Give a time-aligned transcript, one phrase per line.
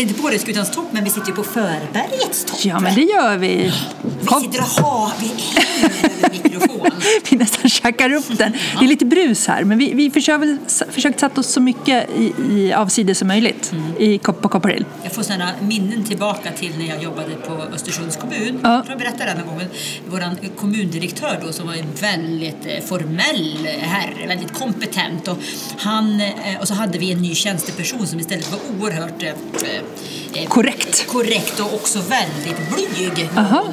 [0.00, 2.58] sitter inte på Rödskutans topp, men vi sitter ju på Förbergets topp.
[2.64, 3.72] Ja, men det gör vi.
[4.20, 5.30] Vi sitter och har, vi
[6.42, 6.90] mikrofon.
[7.30, 8.52] vi nästan tjackar upp den.
[8.78, 10.58] Det är lite brus här, men vi, vi försöker, väl-
[11.00, 14.84] försökt sätta oss så mycket i, i avsides som möjligt i, Kop- på Copperhill.
[15.02, 18.60] Jag får sådana minnen tillbaka till när jag jobbade på Östersunds kommun.
[18.62, 18.74] Ja.
[18.74, 19.66] Jag tror jag berättade det någon gång.
[20.10, 25.28] Vår kommundirektör då som var en väldigt eh, formell herre, väldigt kompetent.
[25.28, 25.36] Och,
[25.78, 31.06] han, eh, och så hade vi en ny tjänsteperson som istället var oerhört eh, Korrekt.
[31.06, 33.28] korrekt och också väldigt blyg.
[33.36, 33.64] Aha.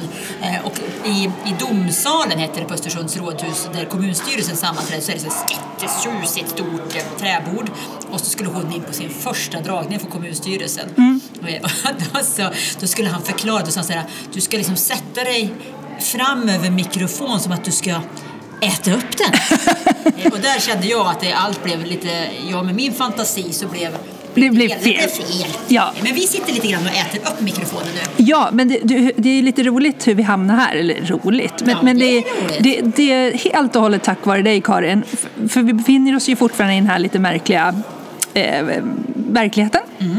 [0.42, 5.14] Eh, Och i, i domsalen heter det på Östersunds rådhus där kommunstyrelsen sammanträder så är
[5.14, 7.70] det så jättetjusigt stort träbord
[8.10, 10.88] och så skulle hon in på sin första dragning för kommunstyrelsen.
[11.62, 11.70] Och
[12.12, 12.50] då, så,
[12.80, 15.54] då skulle han förklara, då sa han så här, du ska liksom sätta dig
[16.00, 18.00] fram över mikrofon som att du ska
[18.60, 19.32] äta upp den.
[20.32, 23.96] Och där kände jag att det, allt blev lite, ja med min fantasi så blev
[24.40, 25.08] Det blev det fel.
[25.08, 25.46] fel.
[25.68, 25.92] Ja.
[26.02, 28.24] Men vi sitter lite grann och äter upp mikrofonen nu.
[28.24, 30.76] Ja, men det, du- det är lite roligt hur vi hamnar här.
[30.76, 30.94] Eller
[31.24, 32.62] roligt, men, Ja, men det det, är roligt.
[32.96, 35.02] det, det är helt och hållet tack vare dig Karin.
[35.12, 37.74] F- För vi befinner oss ju fortfarande i den här lite märkliga
[38.34, 38.64] eh,
[39.14, 39.80] verkligheten.
[39.98, 40.16] Mm.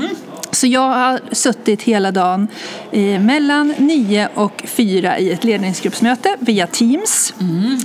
[0.51, 2.47] Så jag har suttit hela dagen
[2.91, 7.33] eh, mellan nio och fyra i ett ledningsgruppsmöte via Teams.
[7.41, 7.79] Mm.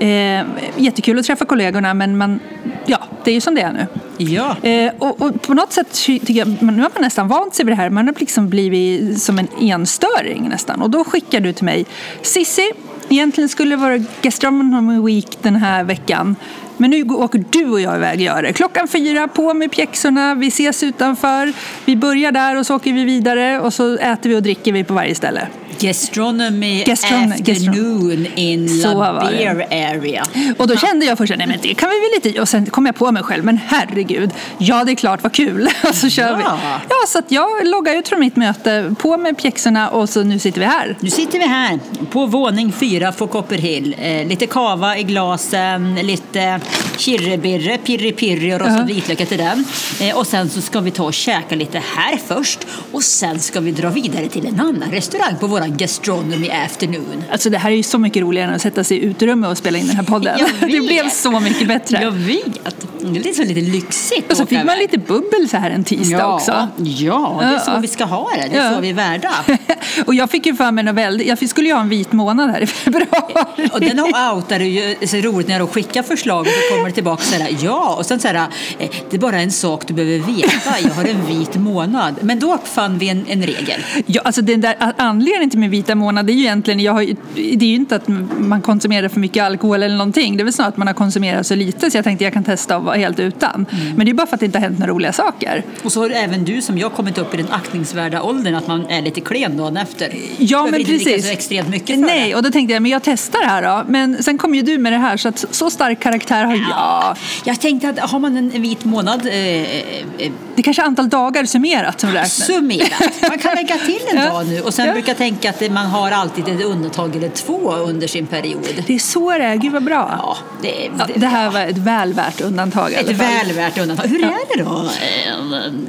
[0.00, 0.46] Eh,
[0.76, 2.40] jättekul att träffa kollegorna men man,
[2.86, 3.86] ja, det är ju som det är nu.
[4.18, 4.56] Ja.
[4.62, 7.72] Eh, och, och på något sätt tycker jag, nu har man nästan vant sig vid
[7.72, 7.90] det här.
[7.90, 10.82] Man har liksom blivit som en enstöring nästan.
[10.82, 11.86] Och då skickar du till mig,
[12.22, 12.72] Sissi,
[13.08, 16.36] egentligen skulle det vara Gastronomy Week den här veckan.
[16.76, 18.52] Men nu åker du och jag iväg och gör det.
[18.52, 21.52] Klockan fyra, på med pjäxorna, vi ses utanför.
[21.84, 24.84] Vi börjar där och så åker vi vidare och så äter vi och dricker vi
[24.84, 25.48] på varje ställe.
[25.80, 29.20] Gastronomy Gastron- afternoon in La.
[29.20, 30.26] Beer area.
[30.58, 32.86] Och då kände jag först, nej men det kan vi väl inte Och sen kom
[32.86, 35.68] jag på mig själv, men herregud, ja det är klart, vad kul.
[35.88, 36.42] Och så kör vi.
[36.42, 36.58] Ja.
[36.88, 40.60] Ja, så jag loggar ut från mitt möte, på med pjäxorna och så nu sitter
[40.60, 40.96] vi här.
[41.00, 41.78] Nu sitter vi här
[42.10, 43.94] på våning fyra på Copperhill.
[43.98, 46.60] Eh, lite kava i glasen, lite
[46.96, 48.84] kirrebirre, pirri-pirri och rostad Ja.
[48.94, 49.64] vitlök till den.
[50.00, 53.60] Eh, och sen så ska vi ta och käka lite här först och sen ska
[53.60, 57.24] vi dra vidare till en annan restaurang på våran gastronomy afternoon.
[57.32, 59.58] Alltså det här är ju så mycket roligare än att sätta sig i uterummet och
[59.58, 60.38] spela in den här podden.
[60.38, 62.02] Jag Det blev så mycket bättre.
[62.02, 62.86] Jag vet.
[63.00, 64.30] Det är så lite lyxigt.
[64.30, 64.78] Och så fick man iväg.
[64.78, 66.68] lite bubbel så här en tisdag ja, också.
[66.76, 67.78] Ja, det är så Ja.
[67.82, 68.48] vi ska ha det.
[68.50, 68.74] Det är Ja.
[68.74, 69.30] så vi är värda.
[70.06, 72.50] och jag fick ju för mig något väldigt, jag skulle ju ha en vit månad
[72.50, 73.68] här i februari.
[73.72, 76.94] Och den outar du ju, så roligt när de skickar förslag och så kommer det
[76.94, 78.34] tillbaka så här, ja, och sen så här,
[78.78, 82.14] eh, det är bara en sak du behöver veta, jag har en vit månad.
[82.22, 83.84] Men då uppfann vi en, en regel.
[84.06, 87.04] Ja, alltså den där anledningen till min vita månad det är ju egentligen, jag har,
[87.34, 88.08] det är ju inte att
[88.38, 90.36] man konsumerar för mycket alkohol eller någonting.
[90.36, 92.44] Det är väl snarare att man har konsumerat så lite så jag tänkte jag kan
[92.44, 93.66] testa att vara helt utan.
[93.96, 95.64] Men det är bara för att det inte har hänt några roliga saker.
[95.84, 98.86] Och så har även du som jag kommit upp i den aktningsvärda åldern att man
[98.86, 100.14] är lite klen dagen efter.
[100.38, 101.26] Ja, men inte precis.
[101.26, 102.36] så extremt mycket för Nej, det.
[102.36, 103.84] och då tänkte jag, men jag testar det här då.
[103.88, 107.16] Men sen kom ju du med det här, så att så stark karaktär har jag.
[107.44, 111.08] Jag tänkte att har man en vit månad eh, eh, Det är kanske är antal
[111.08, 112.32] dagar summerat som räknas.
[112.46, 114.92] summerat, man kan lägga till en dag nu och sen Ja.
[114.92, 118.84] brukar tänka att man har alltid ett undantag eller två under sin period.
[118.86, 120.14] Det är så det är, gud vad bra.
[120.18, 124.08] Ja, det, Ja, det här var ett väl värt undantag Ett väl värt undantag.
[124.08, 124.70] Hur är det då?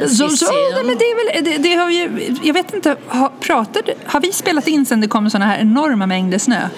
[0.02, 2.96] eh, Så, så, nej, men det är väl, det, det har ju- jag vet inte,
[3.08, 6.70] har, pratade, har vi spelat in sen det kom såna här enorma mängder snö?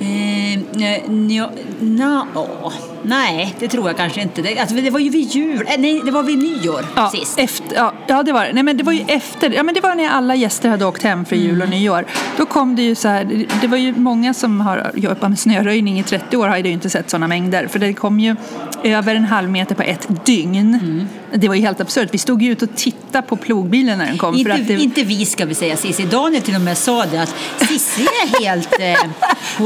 [0.00, 1.50] Eh, nja,
[1.80, 2.72] na, åh,
[3.02, 4.42] nej, det tror jag kanske inte.
[4.42, 7.38] Det, alltså, det var ju vid jul, eh, nej, det var vid nyår Ja, sist.
[7.38, 8.52] efter, ja, ja, det var det.
[8.52, 9.50] Nej, men det var ju efter.
[9.50, 11.78] Ja, men det var när alla gäster hade åkt hem för jul och Mm.
[11.80, 12.04] nyår.
[12.36, 15.98] Då kom det ju så här, det var ju många som har jobbat med snöröjning
[16.00, 17.66] i 30 år har ju inte sett sådana mängder.
[17.66, 18.36] För det kom ju
[18.84, 20.74] över en halv meter på ett dygn.
[20.82, 21.08] Mm.
[21.34, 22.08] Det var ju helt absurt.
[22.12, 24.34] Vi stod ju ute och tittade på plogbilen när den kom.
[24.34, 26.02] Inte, för att det, inte vi ska vi säga Cissi.
[26.04, 27.34] Daniel till och med sa det att
[27.68, 28.80] Cissi är helt...
[28.80, 29.10] Eh,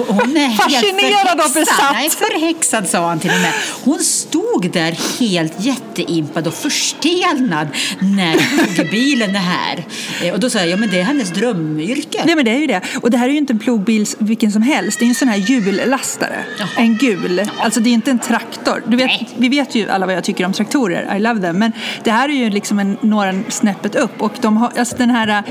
[0.03, 1.93] hon- är Fascinerad och besatt.
[1.93, 3.53] Nej, förhäxad sa han till och med.
[3.85, 7.69] Hon stod där helt jätteimpad och förstelnad
[7.99, 9.85] när bilen är här.
[10.23, 12.23] Eh, och då sa jag, ja men det är hennes drömyrke.
[12.27, 12.81] Nej men det är ju det.
[13.03, 14.99] Och det här är ju inte en plogbil vilken som helst.
[14.99, 16.45] Det är en sån här hjullastare.
[16.59, 16.69] Jaha.
[16.77, 17.51] En gul.
[17.59, 18.83] Alltså det är inte en traktor.
[18.87, 19.29] Du vet, Nej.
[19.37, 21.17] vi vet ju alla vad jag tycker om traktorer.
[21.17, 21.59] I love them.
[21.59, 21.73] Men
[22.05, 24.23] det här är ju liksom en, några snäppet upp.
[24.23, 25.43] Och de har, alltså den här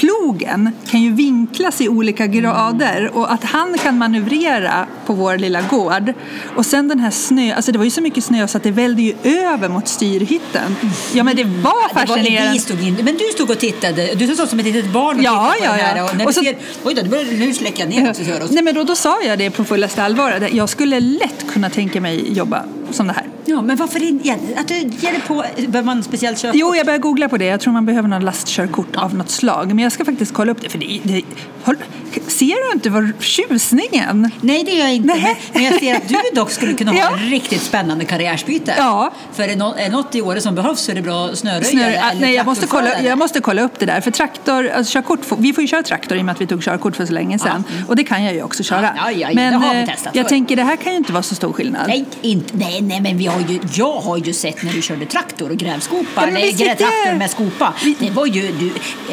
[0.00, 5.62] plogen kan ju vinklas i olika grader och att han kan manövrera på vår lilla
[5.62, 6.12] gård.
[6.56, 8.70] Och sen den här snö, alltså det var ju så mycket snö så att det
[8.70, 10.76] vällde ju över mot styrhytten.
[11.14, 11.52] Ja men det var
[11.88, 12.52] Det var, fascinerande.
[12.52, 14.14] vi stod in, men du stod och tittade.
[14.14, 16.22] Du såg som ett litet barn och Ja, tittade på ja, det här.
[16.22, 18.24] Och Och så- ser, oj då, nu släcker jag ner också.
[18.24, 18.50] så hör oss.
[18.50, 20.48] Nej, men då, då sa jag det på fullaste allvar.
[20.52, 23.24] Jag skulle lätt kunna tänka mig jobba som det här.
[23.48, 24.20] Ja, men varför in,
[24.56, 26.60] att du ger dig på, behöver man speciellt körkort?
[26.60, 27.44] Jo, jag börjar googla på det.
[27.44, 29.68] Jag tror man behöver någon lastkörkort av något slag.
[29.68, 30.68] Men jag ska faktiskt kolla upp det.
[30.68, 31.22] För det, det,
[32.26, 34.30] ser du inte vad tjusningen?
[34.40, 35.14] Nej, det gör jag inte.
[35.14, 35.36] Nej.
[35.52, 37.14] Men jag ser att du dock skulle kunna ha Ja.
[37.16, 38.74] ett riktigt spännande karriärsbyte.
[38.78, 39.12] Ja.
[39.32, 42.20] För är är något i år som behövs så är det bra snöröjare Snör, eller
[42.20, 44.00] nej, jag måste, kolla, jag måste kolla upp det där.
[44.00, 46.62] För traktor, alltså körkort, vi får ju köra traktor i och med att vi tog
[46.62, 47.64] körkort för så länge sedan.
[47.88, 48.92] Och det kan jag ju också köra.
[48.96, 51.34] Ja, ja, ja, men det eh, jag tänker det här kan ju inte vara så
[51.34, 51.82] stor skillnad.
[51.88, 55.06] Nej, inte, nej, nej, men vi har ju, jag har ju sett när du körde
[55.06, 57.74] traktor och grävskopa, Ja, det- grävtraktor med skopa.
[57.98, 58.72] Det var ju, du,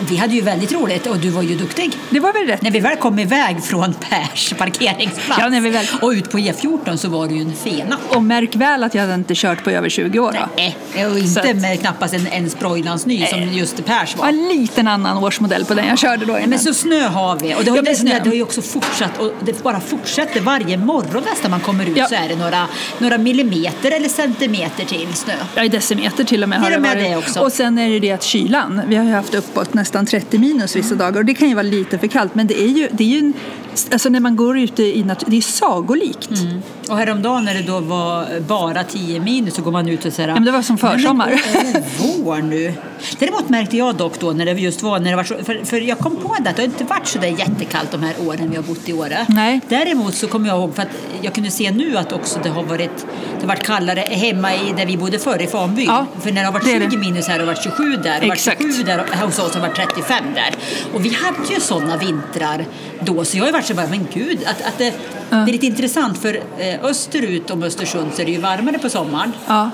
[0.10, 1.94] vi hade ju väldigt roligt och du var ju duktig.
[2.10, 2.62] Det var väl rätt?
[2.62, 6.38] När vi väl kom iväg från Pers parkeringsplats Ja, när vi väl- och ut på
[6.38, 7.98] E14 så var du ju en fena.
[8.10, 10.32] Och märk väl att jag hade inte kört på över 20 år.
[10.32, 10.50] Då.
[10.58, 14.28] Nej, och inte att- med knappast en, en Sproilans ny som just Pers Det var.
[14.28, 16.38] en liten annan årsmodell på den jag körde då.
[16.38, 16.50] innan.
[16.50, 18.20] Men så snö har vi och det har, Ja, snö.
[18.24, 21.98] det har ju också fortsatt och det bara fortsätter varje morgon nästan man kommer ut
[21.98, 22.06] Ja.
[22.08, 22.68] så är det några,
[22.98, 25.34] några millimeter eller centimeter till snö.
[25.56, 27.10] Ja, i decimeter till och med har Till det och med varit.
[27.12, 27.40] det också.
[27.40, 30.76] Och sen är det det att kylan, vi har ju haft uppåt nästan 30 minus
[30.76, 33.04] vissa dagar och det kan ju vara lite för kallt men det är ju, det
[33.04, 33.34] är ju en,
[33.92, 36.30] alltså när man går ute i naturen, det är sagolikt.
[36.30, 36.62] Mm.
[36.90, 40.30] Och häromdagen när det då var bara 10 minus så går man ut och säger
[40.30, 41.28] Ja, men det var som försommar.
[41.28, 41.84] Det är
[42.24, 42.74] vår nu.
[43.20, 45.82] Däremot märkte jag dock då när det just var, när det var så, för, för
[45.82, 48.56] jag kom på det att det inte varit så där jättekallt de här åren vi
[48.56, 49.26] har bott i Åre.
[49.30, 49.60] Nej.
[49.70, 50.90] Däremot så kommer jag ihåg, för att
[51.22, 54.74] jag kunde se nu att också det har varit, det har varit kallare hemma i
[54.78, 55.86] där vi bodde förr i Fanby.
[55.86, 56.98] Ja, för när det har varit det är 20 det.
[56.98, 58.62] minus här har det varit 27 där, och varit Exakt.
[58.62, 60.56] 27 där och hos oss har det varit 35 där.
[60.94, 62.66] Och vi hade ju sådana vintrar
[63.00, 64.94] då, så jag har ju varit så bara, men gud, att, att det,
[65.30, 68.90] det är lite intressant för eh, österut om Östersund så är det ju varmare på
[68.90, 69.70] sommaren Ja.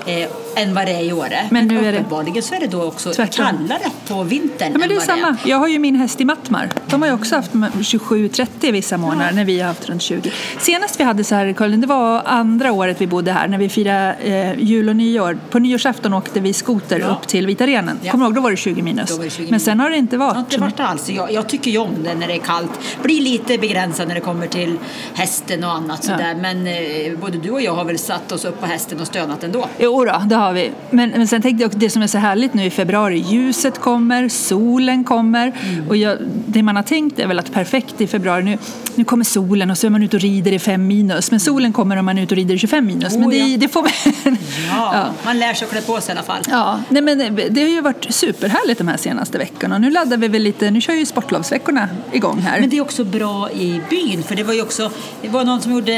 [0.56, 1.46] Än vad det är i Åre.
[1.50, 3.46] Men nu är det- uppenbarligen så är det då också Tvärtom.
[3.46, 5.36] kallare på vintern Ja, men det är samma.
[5.44, 6.68] Jag har ju min häst i Mattmar.
[6.86, 7.50] De har ju också haft
[7.82, 10.32] 27-30 vissa månader när vi har haft runt 20.
[10.58, 13.58] Senast vi hade så här i Kullen, det var andra året vi bodde här när
[13.58, 15.38] vi firade eh, jul och nyår.
[15.50, 17.06] På nyårsafton åkte vi skoter Ja.
[17.06, 17.98] upp till Vita renen.
[18.02, 18.10] Ja.
[18.12, 19.18] Kommer du ihåg, då var det 20 minus.
[19.18, 20.38] Det 20 Men sen har det inte Det har varit.
[20.52, 21.10] inte varit alls.
[21.10, 22.70] Jag, jag tycker ju om det när det är kallt.
[23.02, 24.76] Blir lite begränsad när det kommer till
[25.14, 26.10] hästen och annat Ja.
[26.16, 26.34] sådär.
[26.34, 29.44] Men eh, både du och jag har väl satt oss upp på hästen och stönat
[29.44, 29.66] ändå.
[29.78, 30.70] Jo då, det har vi.
[30.90, 33.18] Men, men sen tänkte jag det som är så härligt nu i februari.
[33.28, 35.52] Ljuset kommer, solen kommer.
[35.62, 35.88] Mm.
[35.88, 38.42] Och jag, det man har tänkt är väl att perfekt i februari.
[38.42, 38.58] Nu,
[38.94, 41.30] nu kommer solen och så är man ute och rider i 5 minus.
[41.30, 43.12] Men solen kommer om man är ute och rider i 25 minus.
[43.16, 43.56] men Oh, det, ja.
[43.56, 43.90] det får man...
[44.24, 45.06] Ja, Ja.
[45.24, 46.42] man lär sig att klä på sig i alla fall.
[46.50, 47.18] Ja, nej men
[47.50, 49.78] det har ju varit superhärligt de här senaste veckorna.
[49.78, 52.60] Nu laddar vi väl lite, nu kör ju sportlovsveckorna igång här.
[52.60, 54.90] Men det är också bra i byn, för det var ju också,
[55.22, 55.92] det var någon som gjorde,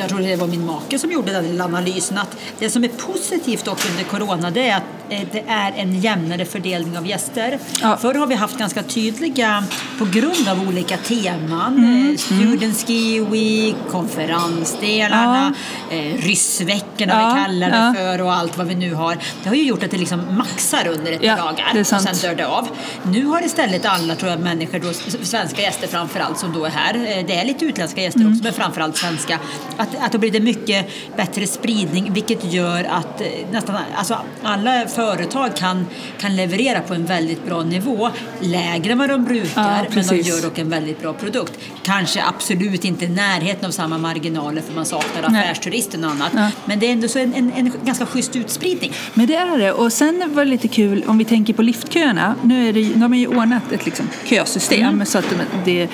[0.00, 3.47] jag tror det var min make som gjorde den analysen, att det som är positivt
[3.56, 7.58] dock under corona det är att eh, det är en jämnare fördelning av gäster.
[7.82, 7.96] Ja.
[7.96, 9.64] Förr har vi haft ganska tydliga,
[9.98, 15.54] på grund av olika teman, Mm, eh, Student Ski Week, konferensdelarna,
[15.90, 17.94] eh, ryssveckorna Ja, vi kallar det ja.
[17.94, 19.18] för och allt vad vi nu har.
[19.42, 22.14] Det har ju gjort att det liksom maxar under ett Ja, par dagar och sen
[22.22, 22.68] dör det av.
[23.02, 24.92] Nu har istället alla tror jag, människor, då,
[25.24, 28.32] svenska gäster framförallt som då är här, det är lite utländska gäster Mm.
[28.32, 29.38] också men framförallt svenska,
[29.76, 30.86] att, att det blir det mycket
[31.16, 33.22] bättre spridning vilket gör att
[33.52, 35.86] nästan alltså, alla företag kan,
[36.18, 40.16] kan leverera på en väldigt bra nivå, lägre än vad de brukar Ja, men de
[40.16, 41.58] gör dock en väldigt bra produkt.
[41.82, 45.42] Kanske absolut inte i närheten av samma marginaler för man saknar Nej.
[45.50, 46.50] affärsturisten och annat Ja.
[46.64, 48.92] men det är ändå så en, en, en ganska schysst utspridning.
[49.14, 49.72] Men det är det.
[49.72, 52.34] Och sen var det lite kul om vi tänker på liftköerna.
[52.42, 55.06] Nu är det, de har ju ordnat ett liksom, kösystem Mm.
[55.06, 55.24] så att
[55.64, 55.88] det,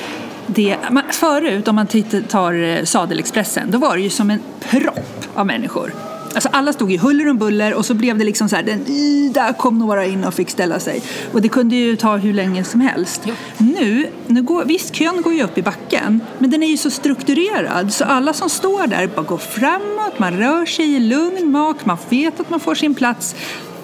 [0.46, 4.40] det, man, förut om man tittar, tar eh, Sadelexpressen då var det ju som en
[4.70, 5.92] propp av människor.
[6.34, 8.86] Alltså alla stod i huller om buller och så blev det liksom så här, den,
[8.88, 11.02] "Y, där kom några in och fick ställa sig.
[11.32, 13.22] Och det kunde ju ta hur länge som helst.
[13.24, 13.32] Ja.
[13.58, 16.90] Nu, nu går, visst kön går ju upp i backen, men den är ju så
[16.90, 21.84] strukturerad så alla som står där bara går framåt, man rör sig i lugn mak,
[21.84, 23.34] man vet att man får sin plats.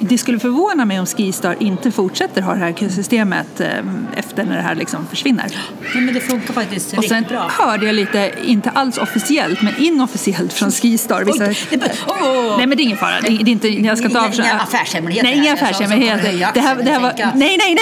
[0.00, 3.68] Det skulle förvåna mig om Skistar inte fortsätter ha det här kösystemet eh,
[4.16, 5.44] efter när det här liksom försvinner.
[5.94, 7.50] Nej, men det funkar faktiskt Och sen riktigt bra.
[7.58, 11.24] hörde jag lite, inte alls officiellt, men inofficiellt från Skistar.
[11.24, 11.44] Vissa...
[11.46, 12.56] Oj, det åh!
[12.58, 14.50] Nej men det är ingen fara, det är, inte, jag ska Inga- avslöja.
[14.50, 16.32] inga affärshemligheter Nej, inga affärshemligheter.
[16.54, 17.76] Det här, det här var, nej, nej,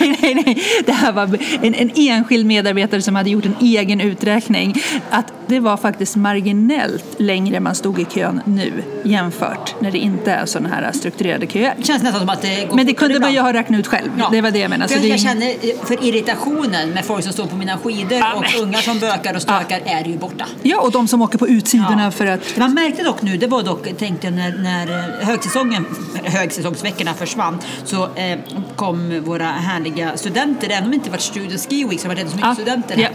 [0.00, 0.62] nej, nej, nej.
[0.86, 4.74] Det här var en, en enskild medarbetare som hade gjort en egen uträkning.
[5.10, 8.72] Att det var faktiskt marginellt längre man stod i kön nu
[9.04, 11.57] jämfört när det inte är sådana här strukturerade köer.
[11.60, 13.86] Det känns nästan som att det går Men det kunde man ju ha räknat ut
[13.86, 14.10] själv.
[14.18, 14.28] Ja.
[14.32, 14.94] Det var det jag menade.
[14.94, 18.40] För jag, jag känner för irritationen med folk som står på mina skidor Ja, och
[18.54, 20.46] men- ungar som bökar och stökar är ju borta.
[20.62, 22.10] Ja, och de som åker på utsidorna Ja.
[22.10, 22.40] för att...
[22.54, 25.86] Det man märkte dock nu, det var dock, tänkte jag, när, när eh, högsäsongen,
[26.24, 28.38] högsäsongsveckorna försvann så eh,
[28.76, 32.20] kom våra härliga studenter, även om det inte varit Student Ski Week så var det
[32.20, 33.02] ändå så mycket Ja, studenter här.
[33.02, 33.08] ja.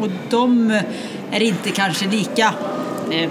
[0.00, 0.80] Och de
[1.30, 2.54] är inte kanske lika
[3.10, 3.30] ja, eh,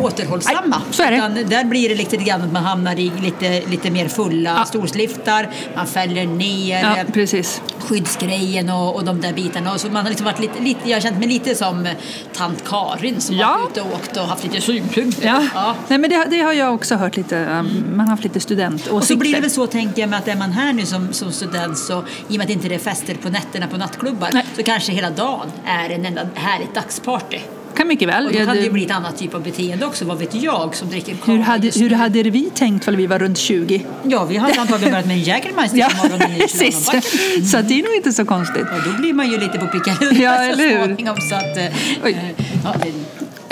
[0.00, 0.60] återhållsamma.
[0.68, 1.16] Nej, så är det.
[1.16, 4.64] Utan där blir det lite grann att man hamnar i lite, lite mer fulla Ja.
[4.64, 7.62] storsliftar, man fäller ner Ja, eh, precis.
[7.78, 9.72] skyddsgrejen och, och de där bitarna.
[9.72, 11.92] Och så man har liksom varit lite, lite, jag har känt mig lite som eh,
[12.36, 13.46] tant Karin som Ja.
[13.46, 15.26] har varit ute och åkt och haft lite synpunkter.
[15.26, 15.42] Ja.
[15.54, 15.74] Ja.
[15.88, 17.62] Nej, men det, det har jag också hört lite.
[17.92, 18.94] Man har haft lite studentåsikter.
[18.96, 21.12] Och så blir det väl så tänker jag med att är man här nu som,
[21.12, 24.28] som student så i och med att inte det är fester på nätterna på nattklubbar
[24.32, 24.46] Nej.
[24.56, 27.38] så kanske hela dagen är en enda härligt dagsparty.
[27.76, 28.26] Kan mycket väl.
[28.26, 30.18] Och då Ja, kan det ju det- bli ett annat typ av beteende också, vad
[30.18, 33.84] vet jag som dricker hur, hade, hur hade vi tänkt om vi var runt 20?
[34.02, 36.58] Ja, vi hade antagligen börjat med en Jägermeister Ja, på morgonen i precis.
[36.84, 37.44] Slalombacken.
[37.46, 38.62] Så det är nog inte så konstigt.
[38.62, 41.16] Och då blir man ju lite på pickalurven Ja, så småningom.
[41.30, 41.64] Så att, eh,
[42.04, 42.12] Oj.
[42.38, 42.92] eh, ja, det,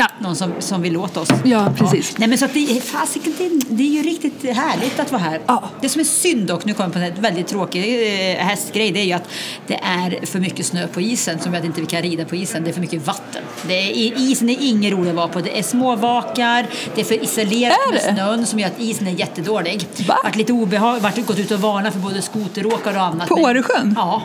[0.00, 0.08] Ja.
[0.18, 1.28] någon som, som vill åt oss.
[1.44, 2.18] Ja, precis.
[2.18, 5.40] Nej, men så att det, fasiken, det, det är ju riktigt härligt att vara här.
[5.46, 5.62] Ja.
[5.80, 9.00] Det som är synd dock, nu kommer jag på en väldigt tråkig eh, hästgrej, det
[9.00, 9.28] är ju att
[9.66, 12.36] det är för mycket snö på isen som gör att inte vi kan rida på
[12.36, 12.64] isen.
[12.64, 13.42] Det är för mycket vatten.
[13.66, 15.40] Det är, isen är ingen rolig att vara på.
[15.40, 19.06] Det är små vakar, det är för isolerat Är med snön som gör att isen
[19.06, 19.86] är jättedålig.
[20.08, 20.18] Va?
[20.24, 23.28] Vart lite obehag, vart gått ut och varnat för både skoteråkare och annat.
[23.28, 23.94] På Åresjön?
[23.96, 24.22] Ja.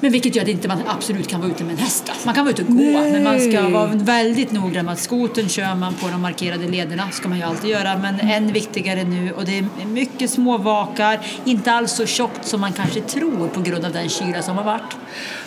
[0.00, 2.04] Men vilket gör att inte man absolut kan vara ute med en häst.
[2.06, 2.12] då.
[2.24, 3.12] Man kan vara ute och gå, Nej.
[3.12, 7.10] men man ska vara väldigt noggrann med att skoten kör man på de markerade lederna.
[7.10, 9.32] ska man ju alltid göra, men än viktigare nu.
[9.32, 13.84] Och det är mycket småvakar, inte alls så tjockt som man kanske tror på grund
[13.84, 14.96] av den kyla som har varit.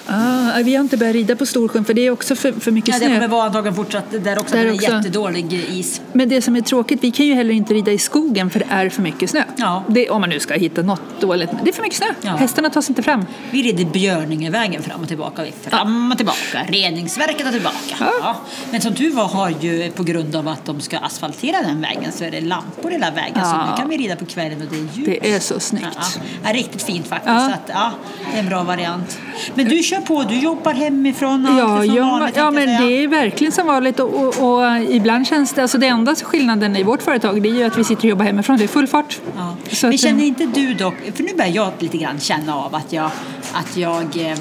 [0.10, 2.88] Ah, vi har inte börjat rida på Storsjön för det är också för, för mycket
[2.94, 3.14] Ja, det snö.
[3.16, 4.92] kommer vara antagligen fortsatt där också, Där det är också.
[4.92, 6.02] jättedålig is.
[6.14, 8.66] Men det som är tråkigt, vi kan ju heller inte rida i skogen för det
[8.70, 9.44] är för mycket snö.
[9.56, 9.84] Ja.
[9.88, 11.50] Det, om man nu ska hitta något dåligt.
[11.64, 12.08] Det är för mycket snö.
[12.22, 12.32] Ja.
[12.36, 13.26] Hästarna tar sig inte fram.
[13.52, 15.46] Vi rider Björningevägen fram och tillbaka.
[15.62, 16.64] Fram och tillbaka.
[16.68, 17.96] Reningsverket och tillbaka.
[18.22, 18.36] Ja.
[18.72, 22.12] Men som tur var har ju på grund av att de ska asfaltera den vägen
[22.12, 23.46] så är det lampor hela vägen.
[23.46, 25.20] Så nu kan vi rida på kvällen och det är ljus.
[25.22, 26.20] Det är så snyggt.
[26.44, 27.36] Ja, riktigt fint faktiskt.
[27.46, 27.92] Så att, ja,
[28.32, 29.20] det är en bra variant.
[29.56, 33.08] Men du kör på, du jobbar hemifrån och Ja, ja, vanligt, ja men det är
[33.08, 37.02] verkligen som vanligt och, och, och ibland känns det, alltså det enda skillnaden i vårt
[37.02, 39.20] företag det är ju att vi sitter och jobbar hemifrån, det är full fart.
[39.36, 39.56] Ja.
[39.72, 42.76] Så Men att, känner inte du dock, för nu börjar jag lite grann känna av
[42.76, 43.10] att jag,
[43.54, 44.38] att jag, eh,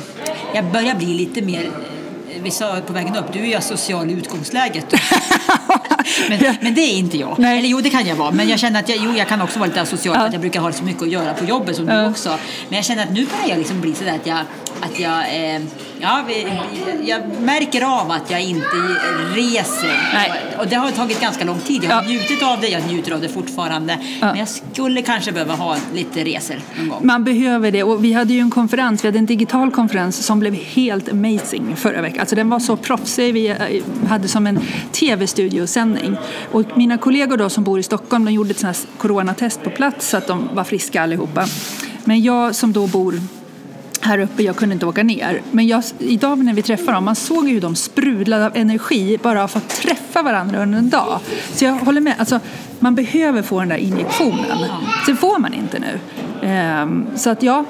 [0.55, 4.11] jag börjar bli lite mer eh, vi sa på vägen upp, du är ju social
[4.11, 4.95] i utgångsläget.
[6.29, 7.35] men, men det är inte jag.
[7.39, 7.59] Nej.
[7.59, 8.31] Eller jo, det kan jag vara.
[8.31, 10.27] Men jag känner att jag, jo, jag kan också vara lite asocial för Ja.
[10.27, 11.95] att jag brukar ha så mycket att göra på jobbet som Ja.
[12.03, 12.29] du också.
[12.69, 14.39] Men jag känner att nu börjar jag liksom bli sådär att jag,
[14.81, 15.63] att jag, eh,
[16.01, 16.47] ja, vi-
[17.05, 18.67] jag märker av att jag inte
[19.35, 20.11] reser.
[20.15, 20.33] Nej.
[20.59, 21.85] Och det har tagit ganska lång tid.
[21.85, 22.09] Jag har Ja.
[22.09, 23.99] njutit av det, jag njuter av det fortfarande.
[24.21, 24.27] Ja.
[24.27, 27.01] Men jag skulle kanske behöva ha lite resor någon gång.
[27.07, 30.41] Man behöver det och vi hade ju en konferens, vi hade en digital konferens som
[30.41, 32.21] blev helt amazing förra veckan.
[32.21, 33.57] Alltså den var så proffsig, vi eh,
[34.09, 34.59] hade som en
[34.93, 36.17] tv-studiosändning.
[36.53, 39.71] Och mina kollegor då som bor i Stockholm, de gjorde ett sånt här coronatest på
[39.71, 41.47] plats så att de var friska allihopa.
[42.05, 43.21] Men jag som då bor
[44.07, 45.43] här uppe, jag kunde inte åka ner.
[45.51, 49.19] Men jag, idag när vi träffade dem, man såg ju hur de sprudlade av energi
[49.23, 51.21] bara av att träffa varandra under en dag.
[51.53, 52.41] Så jag håller med, alltså,
[52.79, 54.59] man behöver få den där injektionen.
[55.07, 55.99] Det får man inte nu.
[56.43, 57.65] Ehm, så att ja,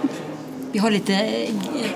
[0.73, 1.49] Vi har lite eh,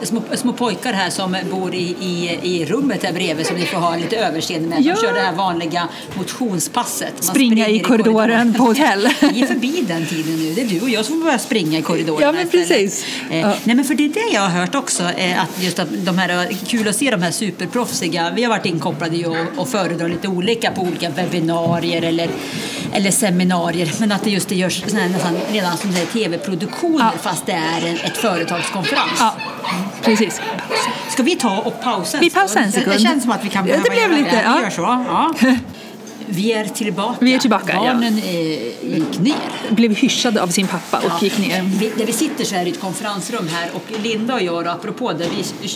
[0.03, 3.79] små, små pojkar här som bor i, i, i rummet här bredvid som ni får
[3.79, 4.81] ha lite överseende med.
[4.83, 4.95] Ja.
[4.95, 7.13] De kör det här vanliga motionspasset.
[7.15, 9.09] Man Springa i korridoren på hotell.
[9.33, 10.55] Vi är förbi den tiden nu.
[10.55, 12.23] Det är du och jag som får börja springa i korridoren.
[12.23, 13.05] Ja, men precis.
[13.31, 13.55] Eh, Ja.
[13.65, 15.03] Nej, men för det är det jag har hört också.
[15.03, 18.31] Eh, att just att de här, kul att se de här superproffsiga.
[18.37, 22.31] Vi har varit inkopplade och, och föredrar lite olika på olika webbinarier eller,
[22.93, 23.93] eller seminarier.
[24.01, 27.13] Men att det just det görs såna här, nästan redan som tv-produktioner Ja.
[27.23, 28.17] fast det är en, ett
[28.71, 29.21] företagskonferens.
[29.21, 29.35] ja,
[30.03, 30.41] precis.
[31.11, 32.97] Ska vi ta och pausa Vi pausar en sekund.
[32.97, 34.43] Det känns som att vi kan Ja, det behöva blev lite, det.
[34.43, 34.55] ja.
[34.57, 34.83] Vi gör så.
[34.83, 35.35] Ja.
[36.33, 37.17] Vi är tillbaka.
[37.21, 37.79] Vi är tillbaka, ja.
[37.79, 39.35] Barnen eh, gick ner.
[39.71, 41.19] Blev hyschad av sin pappa och Ja.
[41.21, 41.63] gick ner.
[41.63, 44.71] Vi, där vi sitter så här i ett konferensrum här och Linda och jag, då,
[44.71, 45.27] apropå det,
[45.61, 45.69] vi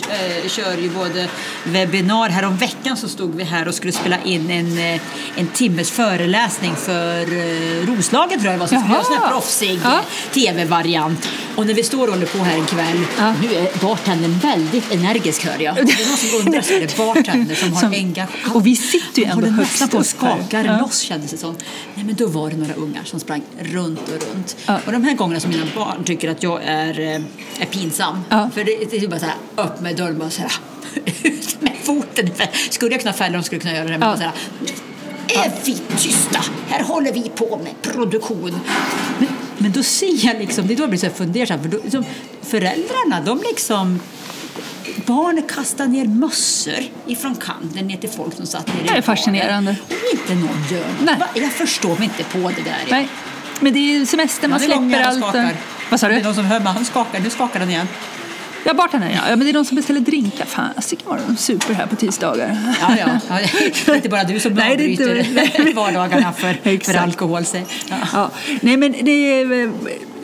[0.43, 1.27] eh, kör ju både
[1.63, 2.29] webbinar.
[2.29, 5.01] Här om veckan så stod vi här och skulle spela in en, eh,
[5.35, 9.79] en timmes föreläsning för eh, Roslagen tror jag det var, som skulle göra en proffsig
[9.83, 10.01] Ja.
[10.33, 11.29] tv-variant.
[11.55, 13.33] Och när vi står och på här en kväll, Ja.
[13.41, 15.75] nu är bartendern väldigt energisk hör jag.
[15.75, 18.55] Det är någon som undrar så är det bartender som har Som- engagemang.
[18.55, 20.37] och vi sitter ju ändå högst nästan på upp här.
[20.43, 20.79] skakar Ja.
[20.79, 21.55] loss kändes det som.
[21.95, 24.55] Nej men då var det några ungar som sprang runt och runt.
[24.65, 24.79] Ja.
[24.85, 27.15] Och de här gångerna som mina barn tycker att jag är, eh,
[27.61, 28.23] är pinsam.
[28.29, 30.51] För det, det är bara så här, upp med dörren och så här,
[31.23, 32.29] ut med foten.
[32.69, 33.97] Skulle jag kunna fälla dem skulle jag kunna göra det.
[33.97, 34.15] Men Ja.
[34.17, 34.31] så här,
[35.27, 36.39] är vi tysta?
[36.67, 38.59] Här håller vi på med produktion.
[39.19, 39.27] Men,
[39.57, 41.61] men då ser jag liksom, det är då jag blir så fundersam.
[41.61, 42.03] För då, liksom,
[42.41, 43.99] föräldrarna, de liksom
[45.05, 46.73] Barnen kastar ner mössor
[47.07, 49.75] ifrån kanten ner till folk som satt ner i Det är fascinerande.
[49.89, 51.01] Och inte någon gör något.
[51.19, 51.43] Nej.
[51.43, 52.83] Jag förstår mig inte på det där.
[52.89, 53.09] Nej.
[53.59, 55.17] Men det är semester, man Ja, släpper allt.
[55.19, 55.55] skakar.
[55.89, 56.23] Vad sa Det är du?
[56.23, 57.19] någon som hör mig, han skakar.
[57.19, 57.87] Nu skakar den igen.
[58.65, 59.19] Ja, bartendern ja.
[59.29, 59.35] ja.
[59.35, 60.45] Men det är de som beställer drinkar.
[60.45, 62.57] Fasiken vad de super här på tisdagar.
[62.81, 63.19] Ja, ja.
[63.29, 63.47] ja.
[63.85, 67.43] Det är inte bara du som Nej, det inte- vardagarna för, för alkohol.
[67.53, 67.95] Ja.
[68.13, 68.29] Ja.
[68.61, 69.71] Nej, men det är,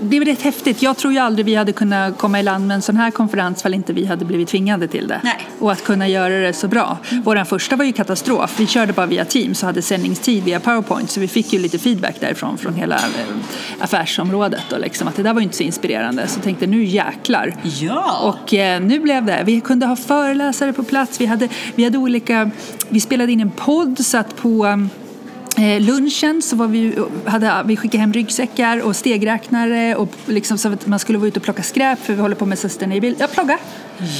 [0.01, 0.81] det är rätt häftigt.
[0.81, 3.60] Jag tror ju aldrig vi hade kunnat komma i land med en sån här konferens
[3.60, 5.22] ifall inte vi hade blivit tvingade till det.
[5.24, 5.48] Nej.
[5.60, 6.98] Och att kunna göra det så bra.
[7.24, 8.60] Vår första var ju katastrof.
[8.60, 11.79] Vi körde bara via Teams och hade sändningstid via Powerpoint så vi fick ju lite
[11.79, 13.36] feedback därifrån från hela eh,
[13.79, 14.72] affärsområdet.
[14.72, 16.27] Och liksom, att det där var ju inte så inspirerande.
[16.27, 17.55] Så tänkte nu jäklar.
[17.63, 18.20] Ja.
[18.20, 19.43] Och eh, nu blev det.
[19.46, 21.22] Vi kunde ha föreläsare på plats.
[21.22, 22.51] Vi hade, vi hade olika,
[22.89, 24.88] vi spelade in en podd så att på
[25.62, 30.74] Eh, lunchen så var vi, hade, vi skickade hem ryggsäckar och stegräknare och liksom så
[30.74, 33.15] att man skulle vara ute och plocka skräp för vi håller på med sustainable.
[33.20, 33.58] Ja, plogga.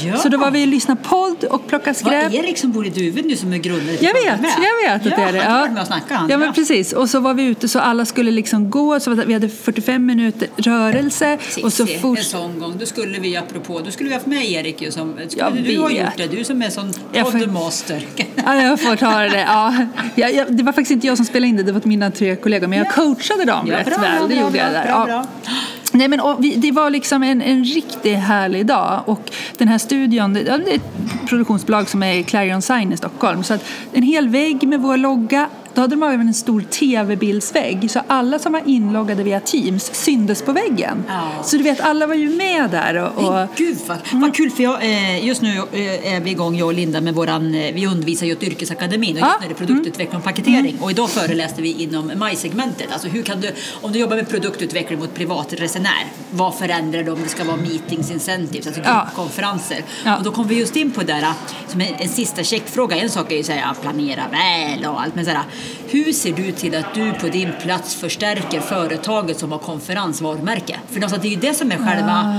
[0.06, 0.18] Ja.
[0.18, 2.34] Så då var vi och lyssnade podd och plockade Vad skräp.
[2.34, 5.18] Erik som bor i Duved nu som är grundare till Jag vet, jag vet att
[5.18, 5.38] det är det.
[5.38, 6.30] Ja, han med och snackat han.
[6.30, 6.94] Ja, men precis.
[6.94, 9.00] Och så var vi ute så alla skulle liksom gå.
[9.00, 11.38] Så vi hade 45 minuter rörelse.
[11.64, 12.18] och så fort...
[12.18, 15.14] en sån gång, då skulle vi apropå, då skulle vi haft med Erik ju som,
[15.14, 18.02] skulle Jag du ha gjort det, du som är sån Jag får- poddmaster.
[18.46, 19.40] Ja, jag får ta det.
[19.48, 19.76] Ja.
[20.16, 22.36] Jag, jag, det var faktiskt inte jag som spelade in det, det var mina tre
[22.36, 22.68] kollegor.
[22.68, 24.22] Men jag coachade dem Ja, rätt bra, väl.
[24.22, 24.84] det bra, gjorde jag bra, där.
[24.86, 25.26] bra, ja.
[25.44, 25.54] bra.
[25.92, 29.04] Nej, men, och vi, det var liksom en, en riktigt härlig dag.
[29.06, 33.44] Och den här studion, det, det är ett produktionsbolag som är Clarion Sign i Stockholm.
[33.44, 35.50] Så att en hel vägg med vår logga.
[35.74, 37.92] Då hade de även en stor tv-bildsvägg.
[37.92, 41.04] Så alla som var inloggade via Teams syndes på väggen.
[41.08, 41.44] Ja.
[41.44, 42.96] Så du vet, alla var ju med där.
[42.96, 46.56] Och, och, gud vad, vad kul för jag, eh, just nu eh, är vi igång
[46.56, 49.38] jag och Linda med våran, eh, vi undervisar ju åt yrkesakademin och just Ja.
[49.40, 52.92] nu är det produktutveckling och paketering och idag föreläste vi inom MAI-segmentet.
[52.92, 53.52] Alltså hur kan du,
[53.82, 58.12] om du jobbar med produktutveckling mot privatresenär, vad förändrar du om det ska vara meetings
[58.12, 59.84] incentives, alltså gruppkonferenser?
[60.06, 60.18] Ja.
[60.18, 61.34] Och då kom vi just in på det där,
[61.68, 62.96] som en, en sista checkfråga.
[62.98, 65.44] En sak är ju att planera väl och allt, men så här,
[65.90, 70.80] hur ser du till att du på din plats förstärker företaget som har konferensvarumärke?
[70.90, 72.36] För det är ju det som är själva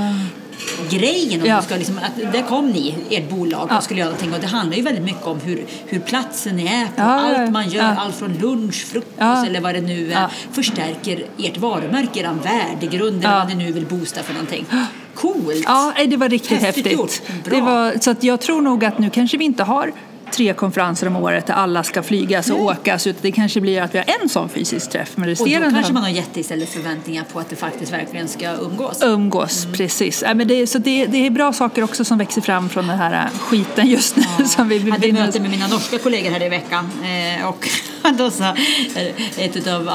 [0.90, 1.40] grejen.
[1.42, 1.56] Om Ja.
[1.56, 4.34] du ska liksom, att där kom ni, ert bolag, och skulle göra någonting.
[4.34, 7.52] Och det handlar ju väldigt mycket om hur, hur platsen är på Ja, ja, allt
[7.52, 7.96] man gör, ja.
[7.98, 9.46] allt från lunch, frukost Ja.
[9.46, 10.30] eller vad det nu är, Ja.
[10.52, 13.38] förstärker ert varumärke, er värdegrund eller Ja.
[13.38, 14.66] vad ni nu vill boosta för någonting.
[15.14, 15.64] Coolt!
[15.64, 17.22] Ja, det var riktigt Häftigt häftigt.
[17.44, 19.92] Det var, så att jag tror nog att nu kanske vi inte har
[20.32, 23.94] tre konferenser om året där alla ska flygas och åkas utan det kanske blir att
[23.94, 27.24] vi har en sån fysisk träff med och då kanske man har gett istället förväntningar
[27.32, 29.02] på att det faktiskt verkligen ska umgås.
[29.02, 29.66] umgås.
[29.72, 30.22] Precis.
[30.26, 32.98] Ja, men det, så det, det är bra saker också som växer fram från den
[32.98, 36.42] här äh, skiten just nu som vi Jag hade möte med mina norska kollegor här
[36.42, 37.68] i veckan eh, och
[38.18, 38.44] då sa
[38.94, 39.90] eh, ett av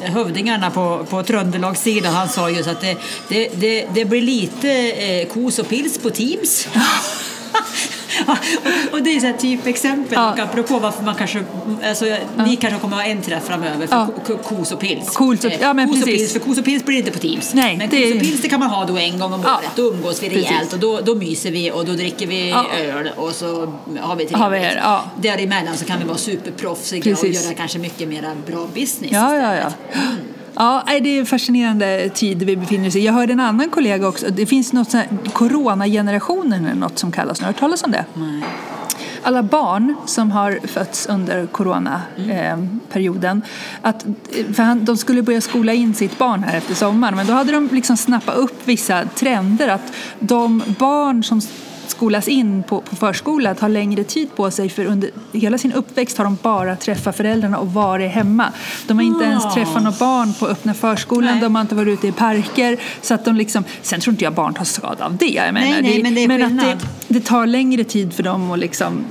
[0.00, 2.96] hövdingarna på, på Tröndelagssidan, han sa just att det,
[3.28, 6.68] det, det, det blir lite eh, kos och pils på Teams.
[8.92, 10.32] och det är här typexempel Ja.
[10.32, 11.44] och apropå varför man kanske,
[11.88, 12.04] alltså,
[12.46, 14.08] ni kanske kommer att ha en träff framöver för Ja.
[14.26, 15.10] ko- kos och pils.
[15.16, 16.20] Kos och- Eh, ja, men kos och precis.
[16.20, 17.54] pils, för kos och pils blir det inte på Teams.
[17.54, 19.56] Nej, men det- kos och pils det kan man ha då en gång om Ja.
[19.58, 19.70] året.
[19.76, 20.50] Då umgås vi Precis.
[20.50, 22.66] rejält och då, då myser vi och då dricker vi Ja.
[22.78, 23.46] öl och så
[24.00, 24.72] har vi trevligt.
[24.82, 25.04] Ja.
[25.20, 27.22] Däremellan så kan vi vara superproffsiga Precis.
[27.22, 29.68] och göra kanske mycket mer bra business Ja, ja, ja.
[29.68, 29.74] istället.
[30.60, 33.04] Ja, det är en fascinerande tid vi befinner oss i.
[33.04, 34.26] Jag hörde en annan kollega också.
[34.30, 37.40] Det finns något sånt här, coronagenerationen eller något som kallas.
[37.40, 38.04] Har du hört talas om det?
[38.14, 38.42] Nej.
[39.22, 43.42] alla barn som har fötts under coronaperioden,
[43.82, 44.06] att,
[44.54, 47.52] för han, de skulle börja skola in sitt barn här efter sommaren, men då hade
[47.52, 51.40] de liksom snappat upp vissa trender, att de barn som
[51.98, 56.18] skolas in på, på förskola tar längre tid på sig för under hela sin uppväxt
[56.18, 58.52] har de bara träffat föräldrarna och varit hemma.
[58.86, 59.54] De har inte ens Ah.
[59.54, 61.40] träffat några barn på öppna förskolan, Nej.
[61.40, 62.76] de har inte varit ute i parker.
[63.02, 65.26] Så att de liksom, sen tror inte jag barn tar skada av det.
[65.26, 66.66] Jag menar, Nej, nej, men det är att skillnad.
[67.08, 69.04] det, det tar längre tid för dem att liksom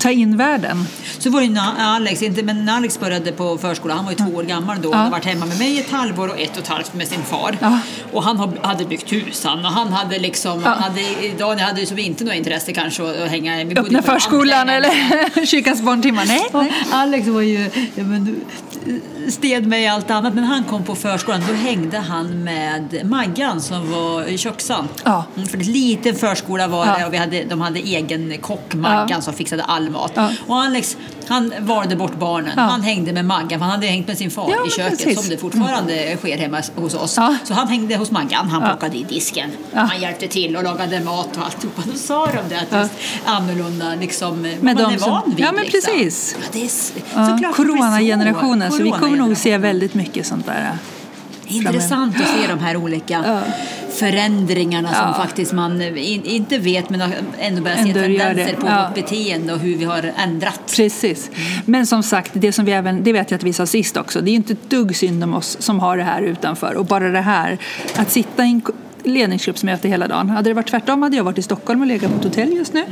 [0.00, 0.86] ta in världen.
[1.18, 4.16] Så var det när Alex, inte, men när Alex började på förskolan, han var ju
[4.18, 4.96] två år gammal då, Ja.
[4.96, 7.56] hade varit hemma med mig ett halvår och ett och ett halvt med sin far.
[7.60, 7.78] Ja.
[8.12, 10.68] Och han har- hade byggt hus han, och han hade liksom, Ja.
[10.70, 11.00] han hade,
[11.38, 15.46] Daniel hade som inte något intresse kanske att att hänga, vi bodde Öppna förskolan eller
[15.46, 16.24] kyrkans barntimmar.
[16.26, 16.72] Nej, nej.
[16.92, 18.40] Alex var ju ja, men,
[19.28, 21.42] sted med i allt annat, men han kom på förskolan.
[21.48, 24.88] Då hängde han med Maggan som var köksan.
[25.04, 25.24] Ja.
[25.36, 29.22] Mm, för en liten förskola var det och vi hade, de hade egen kock, Maggan,
[29.22, 30.12] som fixade all mat.
[30.14, 30.30] Ja.
[30.46, 30.96] Och Alex,
[31.28, 32.52] han valde bort barnen.
[32.56, 32.62] Ja.
[32.62, 35.20] Han hängde med Maggan, han hade hängt med sin far Ja, i köket, precis.
[35.20, 37.14] som det fortfarande sker hemma hos oss.
[37.16, 37.36] Ja.
[37.44, 41.36] Så han hängde hos Maggan, han plockade i disken, han hjälpte till och lagade mat
[41.36, 41.82] och alltihopa.
[41.92, 42.78] Då sa de det, att Ja.
[42.80, 42.92] just
[43.24, 45.40] annorlunda liksom, Med man de är som- van vid.
[45.44, 45.80] Ja, men liksom.
[45.94, 46.36] precis.
[46.54, 49.62] S- Ja, såklart det blir Coronagenerationen, så vi kommer nog se Coronagenerationen.
[49.62, 50.78] väldigt mycket sånt där.
[51.46, 53.42] Intressant att se de här olika
[53.98, 55.14] förändringarna som Ja.
[55.14, 57.00] faktiskt man in, inte vet men
[57.38, 58.84] ändå börjar se Ändå gör tendenser på Ja.
[58.86, 60.60] vårt beteende och hur vi har ändrat.
[60.76, 61.30] Precis.
[61.64, 64.20] Men som sagt, det som vi även, det vet jag att vi sa sist också,
[64.20, 66.74] det är inte ett dugg synd om oss som har det här utanför.
[66.74, 67.58] Och bara det här,
[67.96, 68.62] att sitta i en,
[69.02, 70.30] ledningsgruppsmöte hela dagen.
[70.30, 72.72] Hade det varit tvärtom hade jag varit i Stockholm och legat på ett hotell just
[72.74, 72.84] nu.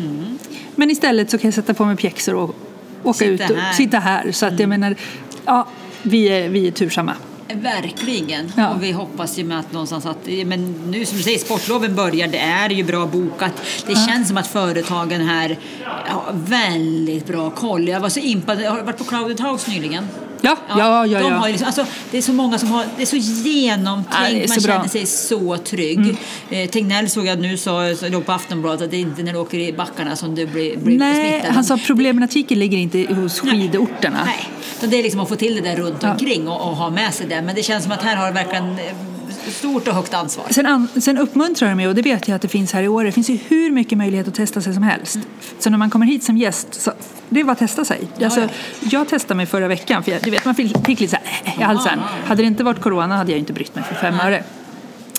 [0.75, 2.57] Men istället så kan jag sätta på mig pjäxor och
[3.03, 3.73] åka Sitta ut och här.
[3.73, 4.33] sitta här.
[4.33, 4.97] Så att jag menar,
[5.45, 5.67] ja,
[6.03, 7.13] vi är, vi är tursamma.
[7.55, 8.53] Verkligen.
[8.57, 8.71] Ja.
[8.71, 12.29] Och vi hoppas ju med att någonstans att, men nu som du säger, sportloven börjar,
[12.29, 13.53] det är ju bra bokat.
[13.87, 17.89] Det känns som att företagen här har väldigt bra koll.
[17.89, 20.09] Jag var så impad, jag har varit på Crowded House nyligen.
[20.41, 21.19] Ja, ja, ja.
[21.21, 21.37] de ja.
[21.39, 24.49] Har liksom, alltså, det är så många som har, det är så genomtänkt, Ja, är
[24.49, 24.75] man så bra.
[24.77, 25.99] känner sig så trygg.
[25.99, 26.17] Mm.
[26.51, 29.33] Eh, Tegnell såg jag nu, sa, så låg på Aftonbladet, att det är inte när
[29.33, 31.55] du åker i backarna som du blir, blir Nej, smittad.
[31.55, 34.25] han sa problematiken ligger inte hos skidorterna.
[34.25, 34.49] Nej,
[34.81, 36.11] så det är liksom att få till det där runt Ja.
[36.13, 37.43] omkring och, och ha med sig det.
[37.43, 38.77] Men det känns som att här har verkligen
[39.49, 40.47] stort och högt ansvar.
[40.51, 42.89] Sen, an, sen uppmuntrar de mig, och det vet jag att det finns här i
[42.89, 45.19] år, det finns ju hur mycket möjlighet att testa sig som helst.
[45.59, 46.93] Så när man kommer hit som gäst, så
[47.29, 48.09] det är bara att testa sig.
[48.25, 48.49] Alltså, ja.
[48.81, 51.53] Jag testade mig förra veckan, för jag, du vet, man fick, fick lite så här,
[51.55, 51.99] äh, i halsen.
[52.27, 54.45] Hade det inte varit corona hade jag inte brytt mig för fem öre.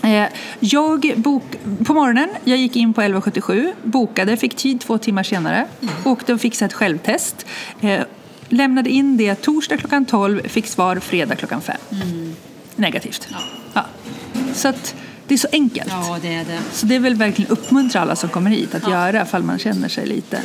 [0.03, 1.43] Eh, Jag bok,
[1.85, 5.67] på morgonen, jag gick in på 1177, bokade, fick tid två timmar senare,
[6.03, 7.45] åkte och fixade ett självtest.
[7.81, 7.99] Eh,
[8.49, 11.75] Lämnade in det torsdag klockan 12, fick svar fredag klockan 5.
[12.77, 13.27] Negativt.
[13.73, 13.85] Ja.
[14.53, 14.95] Så att
[15.27, 15.87] det är så enkelt.
[15.89, 16.59] Ja, det är det.
[16.73, 19.89] Så det är väl verkligen uppmuntra alla som kommer hit att göra ifall man känner
[19.89, 20.41] sig lite...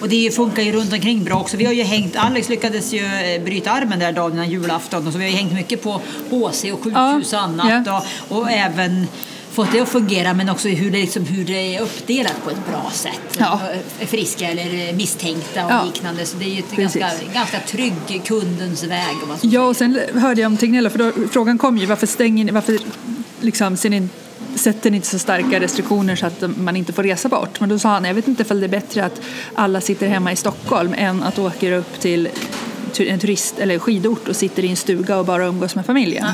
[0.00, 1.56] Och det funkar ju runt omkring bra också.
[1.56, 5.18] Vi har ju hängt, Alex lyckades ju eh, bryta armen där dagen innan julafton så
[5.18, 8.04] vi har ju hängt mycket på HC och sjukhus Ja, och annat ja.
[8.28, 9.06] och, och även
[9.54, 12.66] fått det att fungera men också hur det, liksom, hur det är uppdelat på ett
[12.70, 13.36] bra sätt.
[13.38, 13.60] Ja.
[13.98, 15.84] Friska eller misstänkta och Ja.
[15.84, 16.26] liknande.
[16.26, 19.16] Så det är ju ett ganska, ganska trygg kundens väg.
[19.22, 22.06] Om man Ja, och sen hörde jag om Tegnell, för då, frågan kom ju varför
[22.06, 22.78] stänger ni, varför
[23.40, 24.08] liksom, ser ni,
[24.54, 27.60] sätter ni inte så starka restriktioner så att man inte får resa bort?
[27.60, 29.20] Men då sa han, jag vet inte ifall det är bättre att
[29.54, 32.28] alla sitter hemma i Stockholm än att åka upp till
[32.98, 36.26] en turist eller skidort och sitter i en stuga och bara umgås med familjen.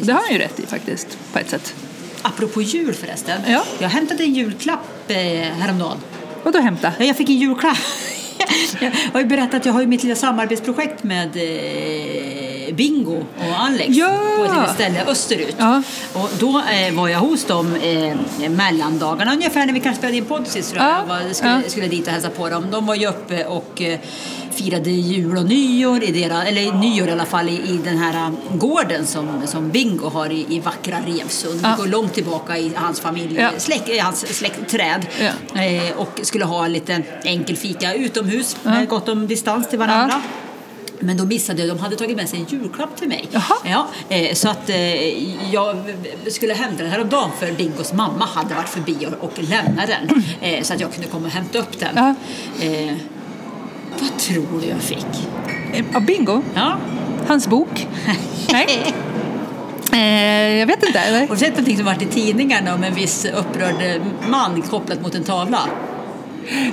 [0.00, 1.74] det har han ju rätt i faktiskt, på ett sätt.
[2.22, 3.40] Apropå jul förresten.
[3.46, 3.62] Ja.
[3.78, 5.16] Jag hämtade en julklapp eh,
[5.58, 5.96] häromdagen.
[6.42, 6.92] Vadå hämta?
[6.98, 7.78] Ja, Jag fick en julklapp.
[8.80, 13.60] Jag har ju berättat att jag har ju mitt lilla samarbetsprojekt med eh, Bingo och
[13.60, 14.18] Alex Ja.
[14.38, 15.56] på ett litet ställe österut.
[15.58, 15.82] Ja.
[16.12, 18.16] Och då eh, var jag hos dem eh,
[18.50, 20.74] mellandagarna ungefär när vi kanske spelade in podd sist.
[20.76, 20.96] Ja.
[20.98, 21.70] jag var, skulle, Ja.
[21.70, 22.66] skulle dit och hälsa på dem.
[22.70, 23.98] De var ju uppe och eh,
[24.52, 28.14] firade jul och nyår, i deras, eller nyår i alla fall, i, i den här
[28.14, 31.60] eh, gården som, som Bingo har i, i vackra Revsund.
[31.62, 31.74] Ja.
[31.78, 33.50] Går långt tillbaka i hans familj, Ja.
[33.58, 35.06] släkt, hans släktträd.
[35.20, 35.62] Ja.
[35.62, 38.70] Eh, och skulle ha en liten enkel fika utomhus Ja.
[38.70, 40.14] med gott om distans till varandra.
[40.14, 40.20] Ja.
[41.04, 43.28] Men de missade, de hade tagit med sig en julklapp till mig.
[43.30, 43.56] Jaha.
[43.64, 45.76] Ja, eh, så att eh, jag
[46.30, 50.22] skulle hämta den häromdagen för Bingos mamma hade varit förbi och, och lämnat den.
[50.40, 52.14] Eh, så att jag kunde komma och hämta upp den.
[54.28, 54.36] Ja.
[54.36, 55.06] Eh, tror du jag fick?
[55.72, 56.42] Eh, Av Bingo?
[56.54, 56.76] Ja.
[57.28, 57.86] Hans bok?
[58.52, 58.94] Nej.
[59.94, 60.98] Eh, jag vet inte.
[60.98, 61.20] Eller?
[61.20, 65.02] Har du sett någonting som varit i tidningarna om en viss upprörd eh, man kopplat
[65.02, 65.58] mot en tavla?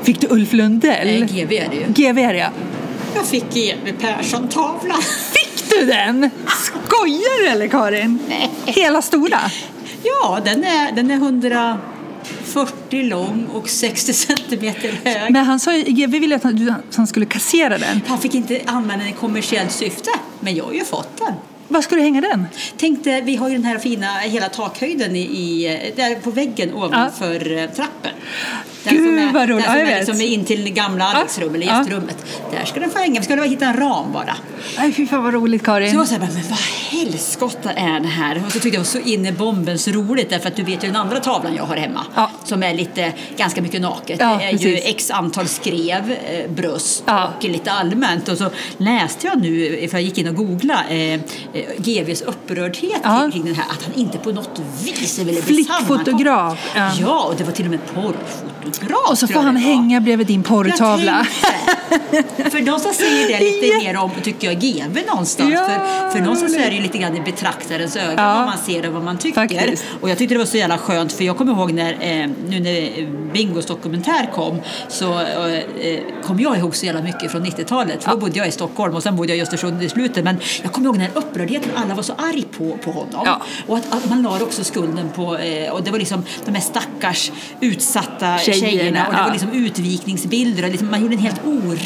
[0.04, 1.22] Fick du Ulf Lundell?
[1.22, 1.86] Eh, GV är det ju.
[1.88, 2.50] GV är det ja.
[3.16, 4.96] Jag fick GV Persson-tavla.
[5.34, 6.30] Fick du den?
[6.48, 8.20] Skojar du eller Karin?
[8.30, 8.50] Nej.
[8.66, 9.40] Hela stora?
[10.04, 11.18] Ja, den är, den är
[12.50, 15.32] 140 lång och 60 centimeter hög.
[15.32, 18.02] Men han sa ju, GV ville att han, han skulle kassera den.
[18.08, 20.10] Han fick inte använda den i kommersiellt syfte,
[20.40, 21.34] men jag har ju fått den.
[21.68, 22.46] Var ska du hänga den?
[22.78, 27.46] Tänkte, vi har ju den här fina hela takhöjden i, i, där på väggen ovanför
[27.46, 27.68] ja.
[27.68, 28.12] trappen.
[28.84, 29.65] Den Gud, som är, vad roligt.
[29.65, 32.26] Den som Ja, är liksom in till gamla Alex rum, eller gästrummet.
[32.52, 33.20] Där ska den få hänga.
[33.20, 34.36] Vi skulle bara hitta en ram bara.
[34.78, 35.98] Nej, fy fan vad roligt Så jag Karin.
[35.98, 36.60] var så här, men vad
[37.00, 38.44] helskotta är det här?
[38.46, 40.96] Och så tyckte jag var så inne bombens roligt därför att du vet ju den
[40.96, 42.32] andra tavlan jag har hemma Ja.
[42.44, 44.18] som är lite, ganska mycket naket.
[44.20, 47.30] Ja, det är ju x antal skrev, eh, bröst Ja.
[47.38, 48.28] och lite allmänt.
[48.30, 51.20] Och så läste jag nu, för jag gick in och googlade, eh, eh,
[51.78, 53.02] GVs upprördhet
[53.34, 56.60] kring den här, att han inte på något vis ville bli Flickfotograf.
[56.74, 56.74] sammankoppad.
[56.76, 56.92] Ja.
[57.00, 57.80] Ja, och det var till och med
[58.63, 59.10] porrfotograf.
[59.10, 59.62] Och så får jag han var.
[59.62, 61.26] hänga bredvid din porrtavla.
[62.52, 63.80] För någonstans säger det lite Ja.
[63.80, 65.54] mer om, tycker jag, GV någonstans.
[65.54, 68.34] Ja, för, för någonstans är det ju lite grann i betraktarens ögon Ja.
[68.36, 69.41] vad man ser och vad man tycker.
[69.41, 69.86] Faktiskt.
[70.02, 72.60] Och jag tyckte det var så jävla skönt för jag kommer ihåg när, eh, nu
[72.60, 78.04] när Bingos dokumentär kom så eh, kom jag ihåg så jävla mycket från 90-talet.
[78.04, 80.23] För då bodde jag i Stockholm och sen bodde jag i Östersund i slutet.
[80.23, 83.21] Men jag kommer ihåg den här upprördheten, alla var så arg på, på honom.
[83.25, 83.41] Ja.
[83.67, 86.62] Och att, att man la också skulden på, eh, och det var liksom de här
[86.62, 89.23] stackars utsatta Tjejerna, tjejerna, och det ja.
[89.25, 91.79] var liksom utvikningsbilder och liksom, man gjorde en helt orimlig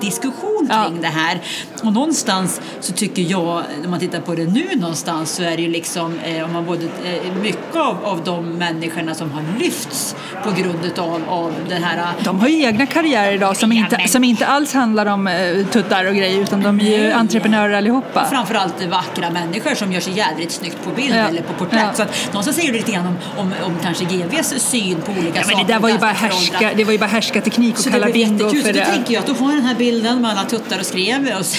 [0.00, 0.84] diskussion Ja.
[0.84, 1.40] kring det här.
[1.82, 5.62] Och någonstans så tycker jag, när man tittar på det nu någonstans, så är det
[5.62, 10.16] ju liksom, eh, om man både, eh, mycket av, av de människorna som har lyfts
[10.44, 14.08] på grund av, av den här De har ju egna karriärer idag som Ja, inte,
[14.08, 18.26] som inte alls handlar om eh, tuttar och grejer utan de är ju entreprenörer allihopa.
[18.30, 21.14] framförallt vackra människor som gör sig jädrigt snyggt på bild Ja.
[21.28, 21.80] eller på porträtt.
[21.82, 21.94] Ja.
[21.94, 25.26] Så att någonstans säger det lite grann om, om, om kanske GVs syn på olika
[25.38, 25.56] Ja, saker.
[25.56, 28.00] men det där var ju bara härska, det var ju bara härskarteknik att Så det
[28.00, 28.84] kalla bingo för Så då det.
[28.84, 31.56] tänker jag att du får den här bilden med alla tuttar och skrev och så,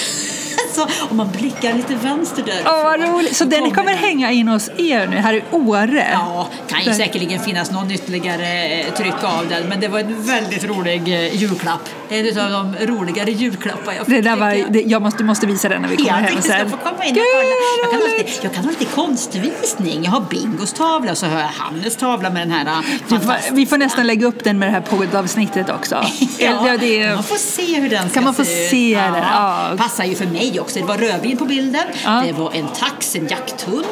[0.74, 2.62] så, om man blickar lite vänster där.
[2.66, 3.36] Åh, vad roligt.
[3.36, 6.08] Så den kommer hänga in hos er nu här i Åre?
[6.12, 10.22] Ja, kan ju säkerligen finnas någon ytterligare eh, tryck av den, men det var en
[10.26, 11.88] väldigt rolig eh, julklapp.
[12.08, 14.14] En av de roligare julklappar jag fick.
[14.14, 14.72] Det där var, jag.
[14.72, 16.70] det, jag måste, du måste visa den när vi kommer Ja, hem sen.
[16.70, 17.54] få komma in och kolla.
[17.82, 20.04] Jag kan, lite, jag kan ha lite konstvisning.
[20.04, 23.54] Jag har Bingos tavla och så har jag Hannes tavla med den här eh, får,
[23.54, 26.04] vi får nästan lägga upp den med det här poddavsnittet också.
[26.38, 28.70] Ja, det är, man får se hur den ska Kan man få se ut.
[28.70, 29.14] se den?
[29.32, 29.70] Ja.
[29.78, 30.78] Passar ju för mig också.
[30.78, 32.22] Det var rödvin på bilden, Ja.
[32.26, 33.84] det var en tax, en jakthund.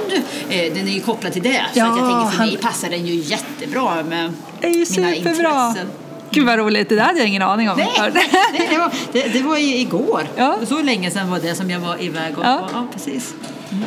[0.50, 1.62] Eh, Den är ju kopplad till det.
[1.72, 4.70] Så Ja, att jag tänker för han- mig passar den ju jättebra med det är
[4.70, 5.66] ju mina superbra.
[5.68, 5.88] intressen.
[6.30, 7.76] Gud vad roligt, det där hade jag ingen aning om.
[7.78, 10.22] Nej, nej, det, var, det, det var igår.
[10.36, 10.58] Ja.
[10.68, 12.44] Så länge sedan var det som jag var iväg och...
[12.44, 12.58] Ja.
[12.60, 13.34] och ja precis.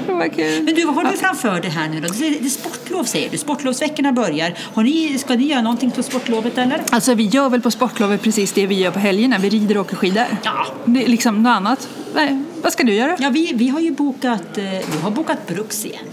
[0.07, 0.63] Var kul.
[0.63, 2.07] Men du, vad har du framför dig här nu då?
[2.19, 3.37] Det är sportlov säger du.
[3.37, 4.53] Sportlovsveckorna börjar.
[4.73, 6.81] Har ni, ska ni göra någonting på sportlovet eller?
[6.89, 9.37] Alltså vi gör väl på sportlovet precis det vi gör på helgerna.
[9.39, 10.25] Vi rider och åker skidor.
[10.43, 10.65] Ja.
[10.85, 11.87] Det liksom något annat.
[12.13, 13.15] Nej, vad ska du göra?
[13.19, 16.05] Ja, vi, vi har ju bokat, eh, vi har bokat Bruks igen.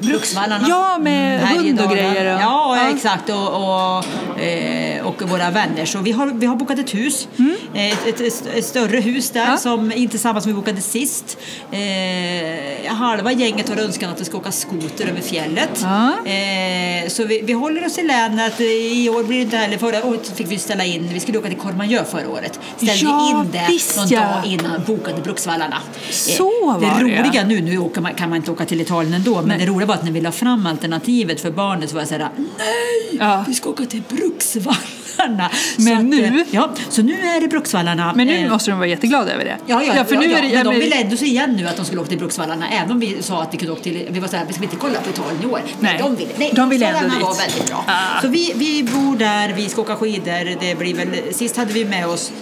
[0.00, 0.66] Bruksvallarna.
[0.68, 2.90] Ja, med Mm, hund och grejer och- Ja, Ja.
[2.94, 3.28] exakt.
[3.30, 5.84] Och, och, eh, och våra vänner.
[5.84, 7.28] Så vi har, vi har bokat ett hus.
[7.38, 7.44] Eh,
[7.76, 9.46] Ett, ett, ett, ett större hus där.
[9.50, 9.56] Ja.
[9.56, 11.38] som inte samma som vi bokade sist.
[11.72, 15.70] Eh, halva gänget har önskat att det ska åka skoter över fjället.
[15.82, 16.08] Ja.
[16.30, 18.60] Eh, så vi, vi håller oss i länet.
[18.60, 19.78] I år blir det inte heller.
[19.78, 21.08] Förra året fick vi ställa in.
[21.12, 22.60] Vi skulle åka till Courmayeur förra året.
[22.76, 24.20] Ställde Ja, in det visst, någon ja.
[24.20, 25.76] dag innan bokade Bruksvallarna.
[26.10, 27.04] Så det var det.
[27.04, 29.58] roliga nu, nu åker man, kan man inte åka till Italien ändå, men Nej.
[29.58, 32.28] det roliga var att när vi la fram alternativet för barnet så var jag såhär,
[32.36, 33.44] nej, Ja.
[33.48, 35.50] vi ska åka till Bruksvallarna.
[35.76, 37.65] Men så att, nu- eh, Ja, så nu är det Bruksvallarna.
[37.74, 39.56] Men nu eh, måste de vara jätteglada över det.
[39.66, 40.38] Ja, ja, för ja, nu ja.
[40.38, 42.68] är det, men de men- ville ändå igen nu att de skulle åka till Bruksvallarna
[42.70, 44.76] även om vi sa att vi kunde åka till, vi var såhär, vi ska inte
[44.76, 45.60] kolla på Italien i år.
[45.80, 45.96] Nej.
[45.98, 47.38] de ville, nej, De ville ändå Bruksvallarna dit.
[47.38, 47.84] var väldigt bra.
[47.86, 48.20] Ah.
[48.22, 51.84] Så vi, vi bor där, vi ska åka skidor, det blir väl, sist hade vi
[51.84, 52.32] med oss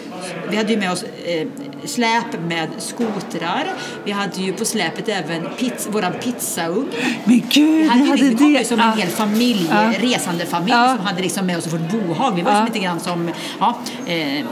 [0.51, 1.47] vi hade ju med oss eh,
[1.85, 3.65] släp med skotrar.
[4.05, 6.89] Vi hade ju på släpet även pizza, våran pizzaugn.
[7.25, 8.65] Men gud, Vi, hade ju, hade vi kom det.
[8.65, 8.95] som en Ja.
[9.03, 9.93] hel familj, Ja.
[10.01, 10.95] resande familj Ja.
[10.97, 12.33] som hade liksom med oss vårt bohag.
[12.37, 12.57] Vi var Ja.
[12.57, 14.45] som lite grann som, ja, eh,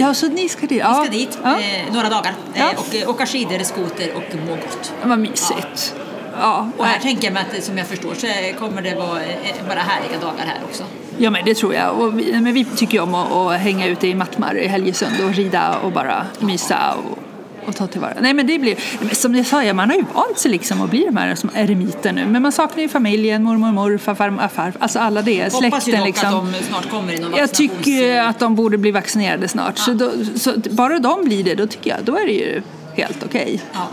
[0.00, 0.70] Ja, så ni ska dit?
[0.70, 0.94] vi Ja.
[0.94, 1.60] ska dit Ja.
[1.60, 2.70] eh, några dagar Ja.
[2.72, 4.92] eh, och eh, åka skidor, skoter och må gott.
[5.04, 5.94] Vad mysigt.
[6.40, 6.70] Ja.
[6.76, 8.26] Och här tänker jag mig att som jag förstår så
[8.58, 10.84] kommer det vara eh, bara härliga dagar här också.
[11.18, 12.00] ja, men det tror jag.
[12.00, 15.34] Och vi, men vi tycker om att, att hänga ute i Mattmar i Helgesund och
[15.34, 17.18] rida och bara mysa och,
[17.66, 18.12] och ta tillvara.
[18.20, 18.76] Nej, men det blir,
[19.14, 21.50] som jag sa, ja, man har ju vant sig liksom att bli de här som
[21.54, 22.26] eremiter nu.
[22.26, 25.98] Men man saknar ju familjen, mormor, morfar, farmor, farfar, alltså alla det, Hoppas ju släkten
[25.98, 26.34] dock liksom.
[26.34, 29.78] att de snart kommer i någon Jag tycker att de borde bli vaccinerade snart.
[29.78, 32.62] Så, då, så bara de blir det, då tycker jag, då är det ju
[32.96, 33.60] helt okej.
[33.72, 33.88] Ja.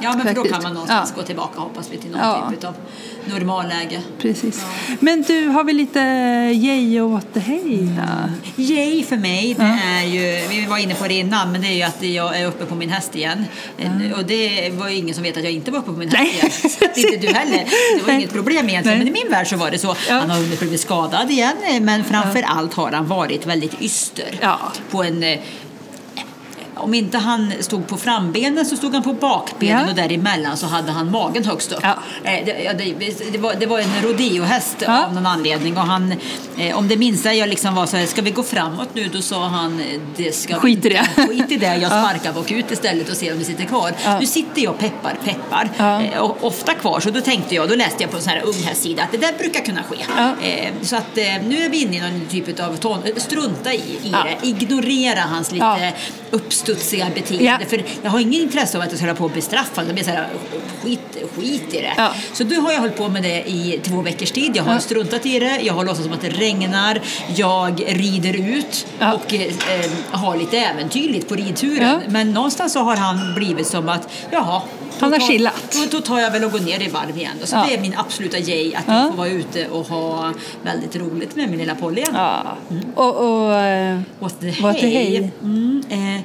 [0.00, 0.62] Ja, men för då kan Faktiskt.
[0.62, 1.20] man någonstans Ja.
[1.20, 2.50] gå tillbaka hoppas vi till någon Ja.
[2.50, 2.74] typ av
[3.26, 4.00] normalläge.
[4.22, 4.64] Precis.
[5.00, 5.98] Men du, har vi lite
[6.54, 7.88] yay och hey?
[8.56, 8.62] då?
[8.62, 11.72] Yay för mig, det är ju, vi var inne på det innan, men det är
[11.72, 13.44] ju att jag är uppe på min häst igen.
[13.78, 16.08] En- Och det var ju ingen som vet att jag inte var uppe på min
[16.10, 16.32] häst
[16.96, 17.12] igen.
[17.14, 17.64] Inte du heller.
[17.96, 18.16] Det var Nej.
[18.16, 19.06] inget problem egentligen, Nej.
[19.12, 19.96] men i min värld så var det så.
[20.08, 20.14] Ja.
[20.14, 24.38] Han har hunnit blivit skadad igen, men framför allt har han varit väldigt yster.
[24.40, 24.58] Ja.
[24.90, 25.38] På en eh,
[26.78, 29.90] om inte han stod på frambenen så stod han på bakbenen Ja.
[29.90, 31.80] och däremellan så hade han magen högst upp.
[31.82, 31.94] Ja.
[32.24, 35.04] Eh, Det, det, det, var, det var en rodeohäst Ja.
[35.04, 36.14] av någon anledning och han,
[36.58, 39.08] eh, om det minsta jag liksom var så här, ska vi gå framåt nu?
[39.12, 41.08] Då sa han, eh, det ska Skit i det.
[41.28, 41.88] Skit i det, jag Ja.
[41.88, 43.92] sparkar bak ut istället och ser om vi sitter kvar.
[44.20, 45.68] Nu sitter jag peppar, peppar,
[46.20, 47.00] och ofta kvar.
[47.00, 49.32] Så då tänkte jag, då läste jag på en sån här unghästsida att det där
[49.38, 49.96] brukar kunna ske.
[50.82, 54.10] Så att nu är vi inne i någon typ av ton, strunta i, i
[54.42, 55.64] det, ignorera hans lite
[56.30, 56.38] Ja.
[56.68, 57.44] Uppstudsiga beteende.
[57.44, 57.58] Ja.
[57.68, 59.84] För jag har ingen intresse av att jag ska hålla på och bestraffa.
[59.84, 60.28] Det blir så här,
[60.82, 61.92] skit, skit i det.
[61.96, 62.12] Ja.
[62.32, 64.52] Så då har jag hållit på med det i två veckors tid.
[64.56, 64.80] Jag har Ja.
[64.80, 67.00] struntat i det, jag har låtsats som att det regnar,
[67.36, 69.52] jag rider ut och eh,
[70.10, 72.00] har lite äventyrligt på ridturen.
[72.08, 74.62] Men någonstans så har han blivit som att, jaha,
[75.00, 75.54] Han har chillat.
[75.72, 77.32] Då, då tar jag väl och går ner i varv igen.
[77.40, 77.46] Då.
[77.46, 77.64] Så Ja.
[77.68, 78.94] det är min absoluta yay, att Ja.
[79.00, 80.32] jag får vara ute och ha
[80.62, 82.04] väldigt roligt med min lilla Polly.
[82.12, 82.56] Ja.
[82.94, 85.16] Och, och, eh, What the What the hey.
[85.16, 85.30] hey.
[85.42, 86.20] Mm, eh,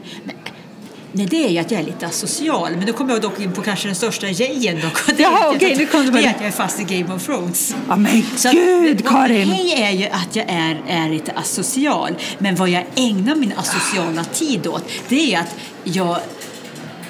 [1.16, 2.76] Nej, det är ju att jag är lite asocial.
[2.78, 5.06] Men då kommer jag dock in på kanske den största grejen dock.
[5.18, 6.80] Det är Jaha, att jag- okej, nu kom du Det är att jag är fast
[6.80, 7.76] i Game of Thrones.
[7.90, 9.50] Ja men Så att- gud vad- Karin!
[9.50, 12.16] Det är ju att jag är, är lite asocial.
[12.38, 16.18] Men vad jag ägnar min asociala tid åt, det är att jag,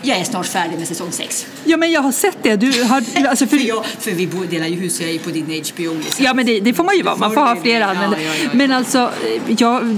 [0.04, 1.48] jag är snart färdig med säsong 6.
[1.64, 2.56] Ja men jag har sett det.
[2.56, 2.96] Du har,
[3.30, 6.22] alltså För, för, jag, för vi delar ju hus, jag är på din HBO-licens.
[6.22, 7.16] Ja, men det, det får man ju vara.
[7.16, 8.24] Man får ha flera användare.
[8.24, 8.50] ja, ja, ja.
[8.54, 9.98] Men alltså, eh, jag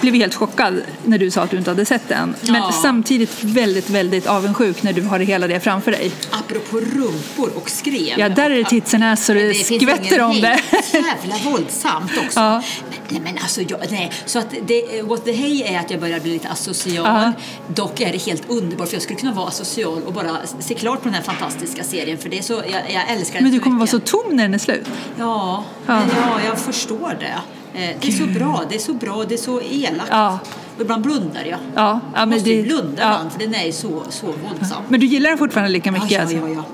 [0.00, 2.34] blev helt chockad när du sa att du inte hade sett den.
[2.42, 2.72] Men Ja.
[2.82, 6.10] samtidigt väldigt, väldigt avundsjuk när du har hela det framför dig.
[6.30, 8.18] Apropå rumpor och skrev.
[8.18, 10.60] Ja, där är det tits och näs och det finns skvätter om det.
[10.92, 12.40] Jävla våldsamt också.
[12.40, 12.62] Ja.
[13.08, 14.12] Nej, men alltså, jag, nej.
[14.26, 17.04] Så att det, what the hey är att jag börjar bli lite asocial.
[17.06, 17.32] Ja.
[17.74, 20.98] Dock är det helt underbart för jag skulle kunna vara asocial och bara se klart
[21.02, 23.58] på den här fantastiska serien för det är så, jag, jag älskar den Men du
[23.58, 24.86] så kommer vara så tom när den är slut.
[25.18, 25.94] Ja, Ja.
[25.98, 27.34] Men ja, jag förstår det.
[27.74, 30.08] Eh, Det är så bra, det är så bra, det är så elakt.
[30.10, 30.38] Ja.
[30.76, 31.58] Och ibland blundar jag.
[31.74, 33.08] Ja, ja, men måste det- blunda ja.
[33.14, 34.82] ibland för den är så, så våldsam.
[34.88, 36.10] Men du gillar den fortfarande lika mycket?
[36.10, 36.36] Ja, ja, alltså?
[36.36, 36.64] ja, ja.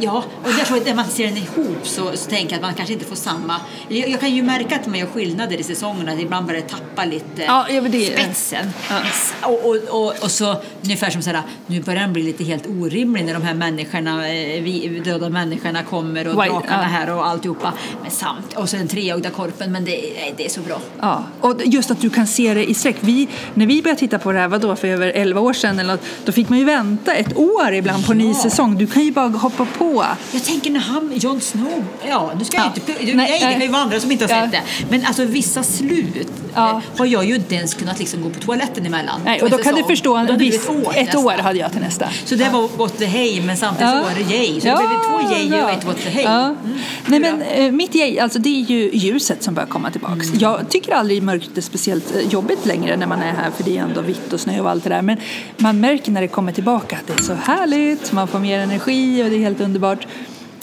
[0.00, 2.62] Ja, och jag tror att när man ser den ihop så, så tänker jag att
[2.62, 3.56] man kanske inte får samma...
[3.88, 6.68] Jag, jag kan ju märka att man gör skillnader i säsongerna, att ibland börjar det
[6.68, 8.66] tappa lite Ja, ja, det- spetsen.
[8.90, 9.00] Ja.
[9.48, 13.24] Och, och, och, och så ungefär som sådär, nu börjar den bli lite helt orimlig
[13.24, 16.88] när de här människorna, eh, vi, döda människorna kommer och White, drakarna ja.
[16.88, 17.72] här och alltihopa.
[18.02, 20.80] Men samt, och så den treögda korpen, men det, är- det är så bra.
[21.00, 22.96] Ja, och just att du kan se det i sträck.
[23.00, 25.92] Vi, när vi började titta på det här, vadå, för över 11 år sedan, eller
[25.92, 28.34] något, då fick man ju vänta ett år ibland på en ny Ja.
[28.34, 28.76] säsong.
[28.78, 29.89] Du kan ju bara hoppa på.
[30.32, 32.72] Jag tänker när han, Jon Snow, ja nu ska jag Ja.
[32.74, 34.42] inte, Nej, nej, det kan ju andra som inte har Ja.
[34.42, 34.62] sett det.
[34.90, 36.82] Men alltså vissa slut Ja.
[36.98, 39.20] har jag ju inte ens kunnat liksom gå på toaletten emellan.
[39.24, 42.08] Nej, och då kan du förstå, en viss, blivit ett år hade jag till nästa.
[42.24, 44.60] Så det var what the hey, men samtidigt så var det yay.
[44.60, 45.64] Så det blev två yay bra.
[45.64, 46.24] och ett what the hey.
[46.24, 46.44] Ja.
[46.44, 46.78] Mm.
[47.06, 50.26] Nej, men, eh, mitt yay, alltså, det är ju ljuset som börjar komma tillbaks.
[50.26, 50.38] Mm.
[50.38, 53.78] Jag tycker aldrig mörkret är speciellt eh, jobbigt längre när man är här för det
[53.78, 55.02] är ändå vitt och snö och allt det där.
[55.02, 55.16] Men
[55.56, 59.24] man märker när det kommer tillbaka att det är så härligt, man får mer energi
[59.24, 60.06] och det är helt underbart.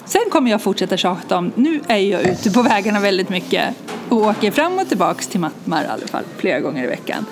[0.08, 3.76] Sen kommer jag fortsätta tjata om, nu är jag ute på vägarna väldigt mycket
[4.10, 7.26] och åker fram och tillbaks till Mattmar i alla fall flera gånger i veckan.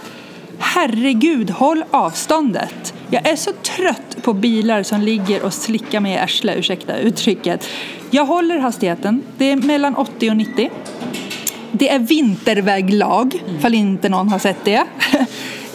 [0.60, 2.94] Herregud, håll avståndet!
[3.10, 7.68] Jag är så trött på bilar som ligger och slickar mig i arslet, ursäkta uttrycket.
[8.12, 10.70] Jag håller hastigheten, det är mellan 80 och 90.
[11.72, 14.84] Det är vinterväglag, fall inte någon har sett det.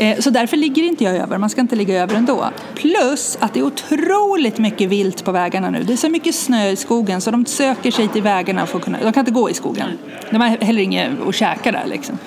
[0.00, 2.50] Eh, Så därför ligger inte jag över, man ska inte ligga över ändå.
[2.74, 5.82] Plus att det är otroligt mycket vilt på vägarna nu.
[5.82, 8.84] Det är så mycket snö i skogen så de söker sig till vägarna för att
[8.84, 9.88] kunna, de kan inte gå i skogen.
[10.30, 12.18] De har heller inget att käka där liksom.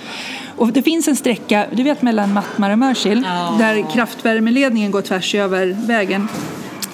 [0.56, 3.56] Och det finns en sträcka, du vet mellan Mattmar och Mörsil, Ja.
[3.60, 6.28] där kraftvärmeledningen går tvärs över vägen.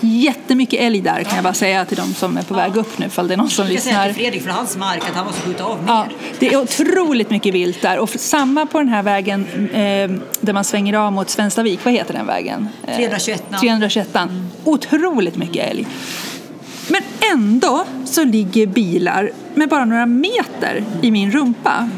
[0.02, 3.06] Jättemycket älg där kan jag bara säga till de som är på väg upp nu,
[3.06, 4.14] ifall det är någon som Jag ska säga lyssnar.
[4.14, 5.88] till Fredrik från hans mark att han måste skjuta av mer.
[5.88, 6.08] Ja,
[6.40, 7.98] det är otroligt mycket vilt där.
[8.00, 9.80] Och samma på den här vägen eh,
[10.42, 11.80] där man svänger av mot Svenstavik.
[11.84, 12.70] Vad heter den vägen?
[12.88, 13.44] Eh, 321.
[13.62, 14.18] 321.
[14.64, 15.88] Otroligt mycket älg.
[16.88, 17.02] Men
[17.34, 21.90] ändå så ligger bilar med bara några meter i min rumpa.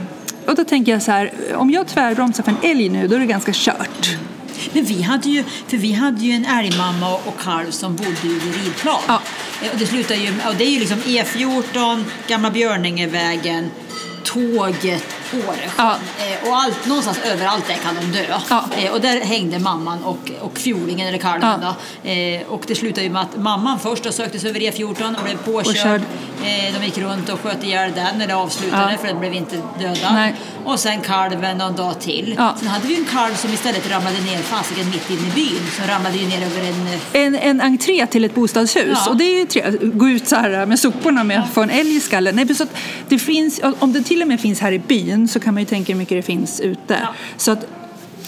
[0.47, 3.19] Och då tänker jag så här, om jag tvärbromsar för en älg nu då är
[3.19, 4.17] det ganska kört.
[4.73, 8.39] Men vi hade ju, för vi hade ju en älgmamma och kalv som bodde ju
[8.39, 9.01] vid Ridplan.
[9.07, 9.21] Ja.
[9.61, 13.71] Eh, Och det slutar ju, och det är ju liksom E14, Gamla Björningevägen,
[14.23, 15.69] tåget, Åresjön.
[15.77, 15.95] Ja.
[16.19, 18.25] Eh, Och allt, någonstans överallt där kan de dö.
[18.49, 18.63] Ja.
[18.77, 21.59] Eh, Och där hängde mamman och, och fjolingen eller kalven.
[22.03, 22.09] Ja.
[22.11, 25.23] Eh, Och det slutade ju med att mamman först då sökte sig över E14 och
[25.23, 25.75] blev Och påkörd.
[25.75, 26.01] körd.
[26.43, 28.97] Eh, De gick runt och sköt ihjäl den när det avslutade Ja.
[28.97, 30.13] för den blev inte dödad.
[30.13, 30.35] Nej.
[30.65, 32.35] Och sen kalven någon dag till.
[32.37, 32.55] Ja.
[32.59, 35.59] Sen hade vi en kalv som istället ramlade ner fasiken mitt inne i byn.
[35.77, 36.87] Som ramlade ju ner över en...
[37.13, 38.97] En, en entré till ett bostadshus.
[39.05, 39.09] Ja.
[39.11, 41.69] Och det är ju tre, gå ut så här med soporna med att få en
[41.69, 42.35] älg i skallen.
[42.35, 42.65] Nej, så
[43.09, 45.67] det finns, om det till och med finns här i byn så kan man ju
[45.67, 46.99] tänka hur mycket det finns ute.
[47.01, 47.13] Ja.
[47.37, 47.65] Så att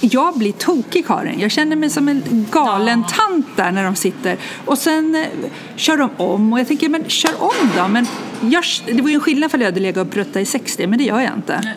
[0.02, 1.40] jag blir tokig Karin.
[1.40, 3.16] Jag känner mig som en galen Ja.
[3.16, 4.38] tant där när de sitter.
[4.66, 7.88] Och sen eh, kör de om och jag tänker, men kör om då.
[7.88, 8.08] Men
[8.42, 10.98] jag, det var ju en skillnad för jag hade legat och pruttat i 60, men
[10.98, 11.62] det gör jag inte.
[11.64, 11.74] Nej.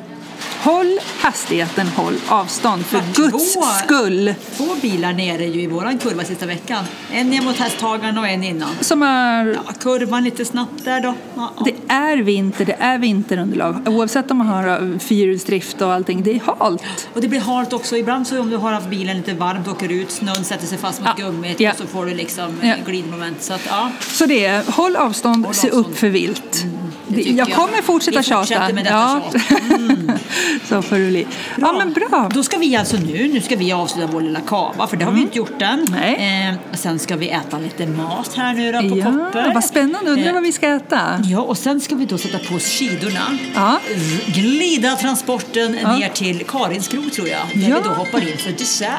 [0.67, 4.35] Håll hastigheten, håll avstånd för Ja, Guds två- skull.
[4.57, 6.85] Två bilar nere ju i våran kurva sista veckan.
[7.13, 8.69] En ner mot hästhagaren och en innan.
[8.81, 11.15] Som är Ja, kurvan lite snabbt där då.
[11.35, 11.65] Ja, ja.
[11.65, 13.89] Det är vinter, det är vinterunderlag.
[13.89, 16.83] Oavsett om man har eh, fyrhjulsdrift och allting, det är halt.
[17.15, 17.97] Och det blir halt också.
[17.97, 21.01] Ibland så om du har haft bilen lite varmt, åker ut, snön sätter sig fast
[21.01, 21.25] mot Ja.
[21.27, 22.75] gummit och så får du liksom Ja.
[22.87, 23.43] glidmoment.
[23.43, 23.91] Så att, ja.
[24.01, 25.87] Så det är, håll avstånd, Håll se avstånd.
[25.87, 26.65] upp för vilt.
[27.09, 28.69] Det jag kommer fortsätta Vi tjata.
[28.73, 29.23] med detta ja.
[29.33, 29.43] tjat.
[30.69, 31.27] Så får det bli.
[31.61, 32.31] Ja, men bra.
[32.35, 35.13] Då ska vi alltså nu, nu ska vi avsluta vår lilla kava för det har
[35.13, 35.87] vi inte gjort än.
[36.01, 36.49] Nej.
[36.49, 39.55] Eh, sen ska vi äta lite mat här nu då på Ja, Kopper.
[39.55, 40.11] vad spännande.
[40.11, 41.01] Undrar Eh, vad vi ska äta.
[41.25, 43.39] Ja, och sen ska vi då sätta på oss skidorna.
[43.55, 43.79] Ja.
[44.27, 45.97] Glida transporten Ja.
[45.97, 47.41] ner till Karinskrog tror jag.
[47.55, 47.77] Där Ja.
[47.83, 48.91] vi då hoppar in för dessert.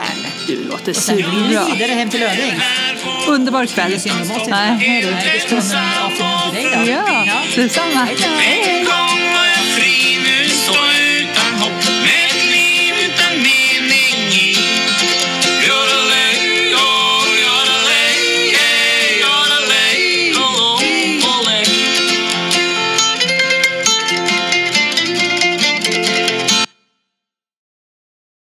[0.47, 2.53] Du låter Och sen blir det vidare hem till Löding.
[3.27, 3.93] Underbar kväll.
[3.93, 4.49] Är.
[4.49, 6.91] Nej, det vara en afternoon för dig då.
[6.91, 7.96] Ja, detsamma.
[8.05, 8.23] Hej då.
[8.23, 11.06] En gång var jag fri, nu står jag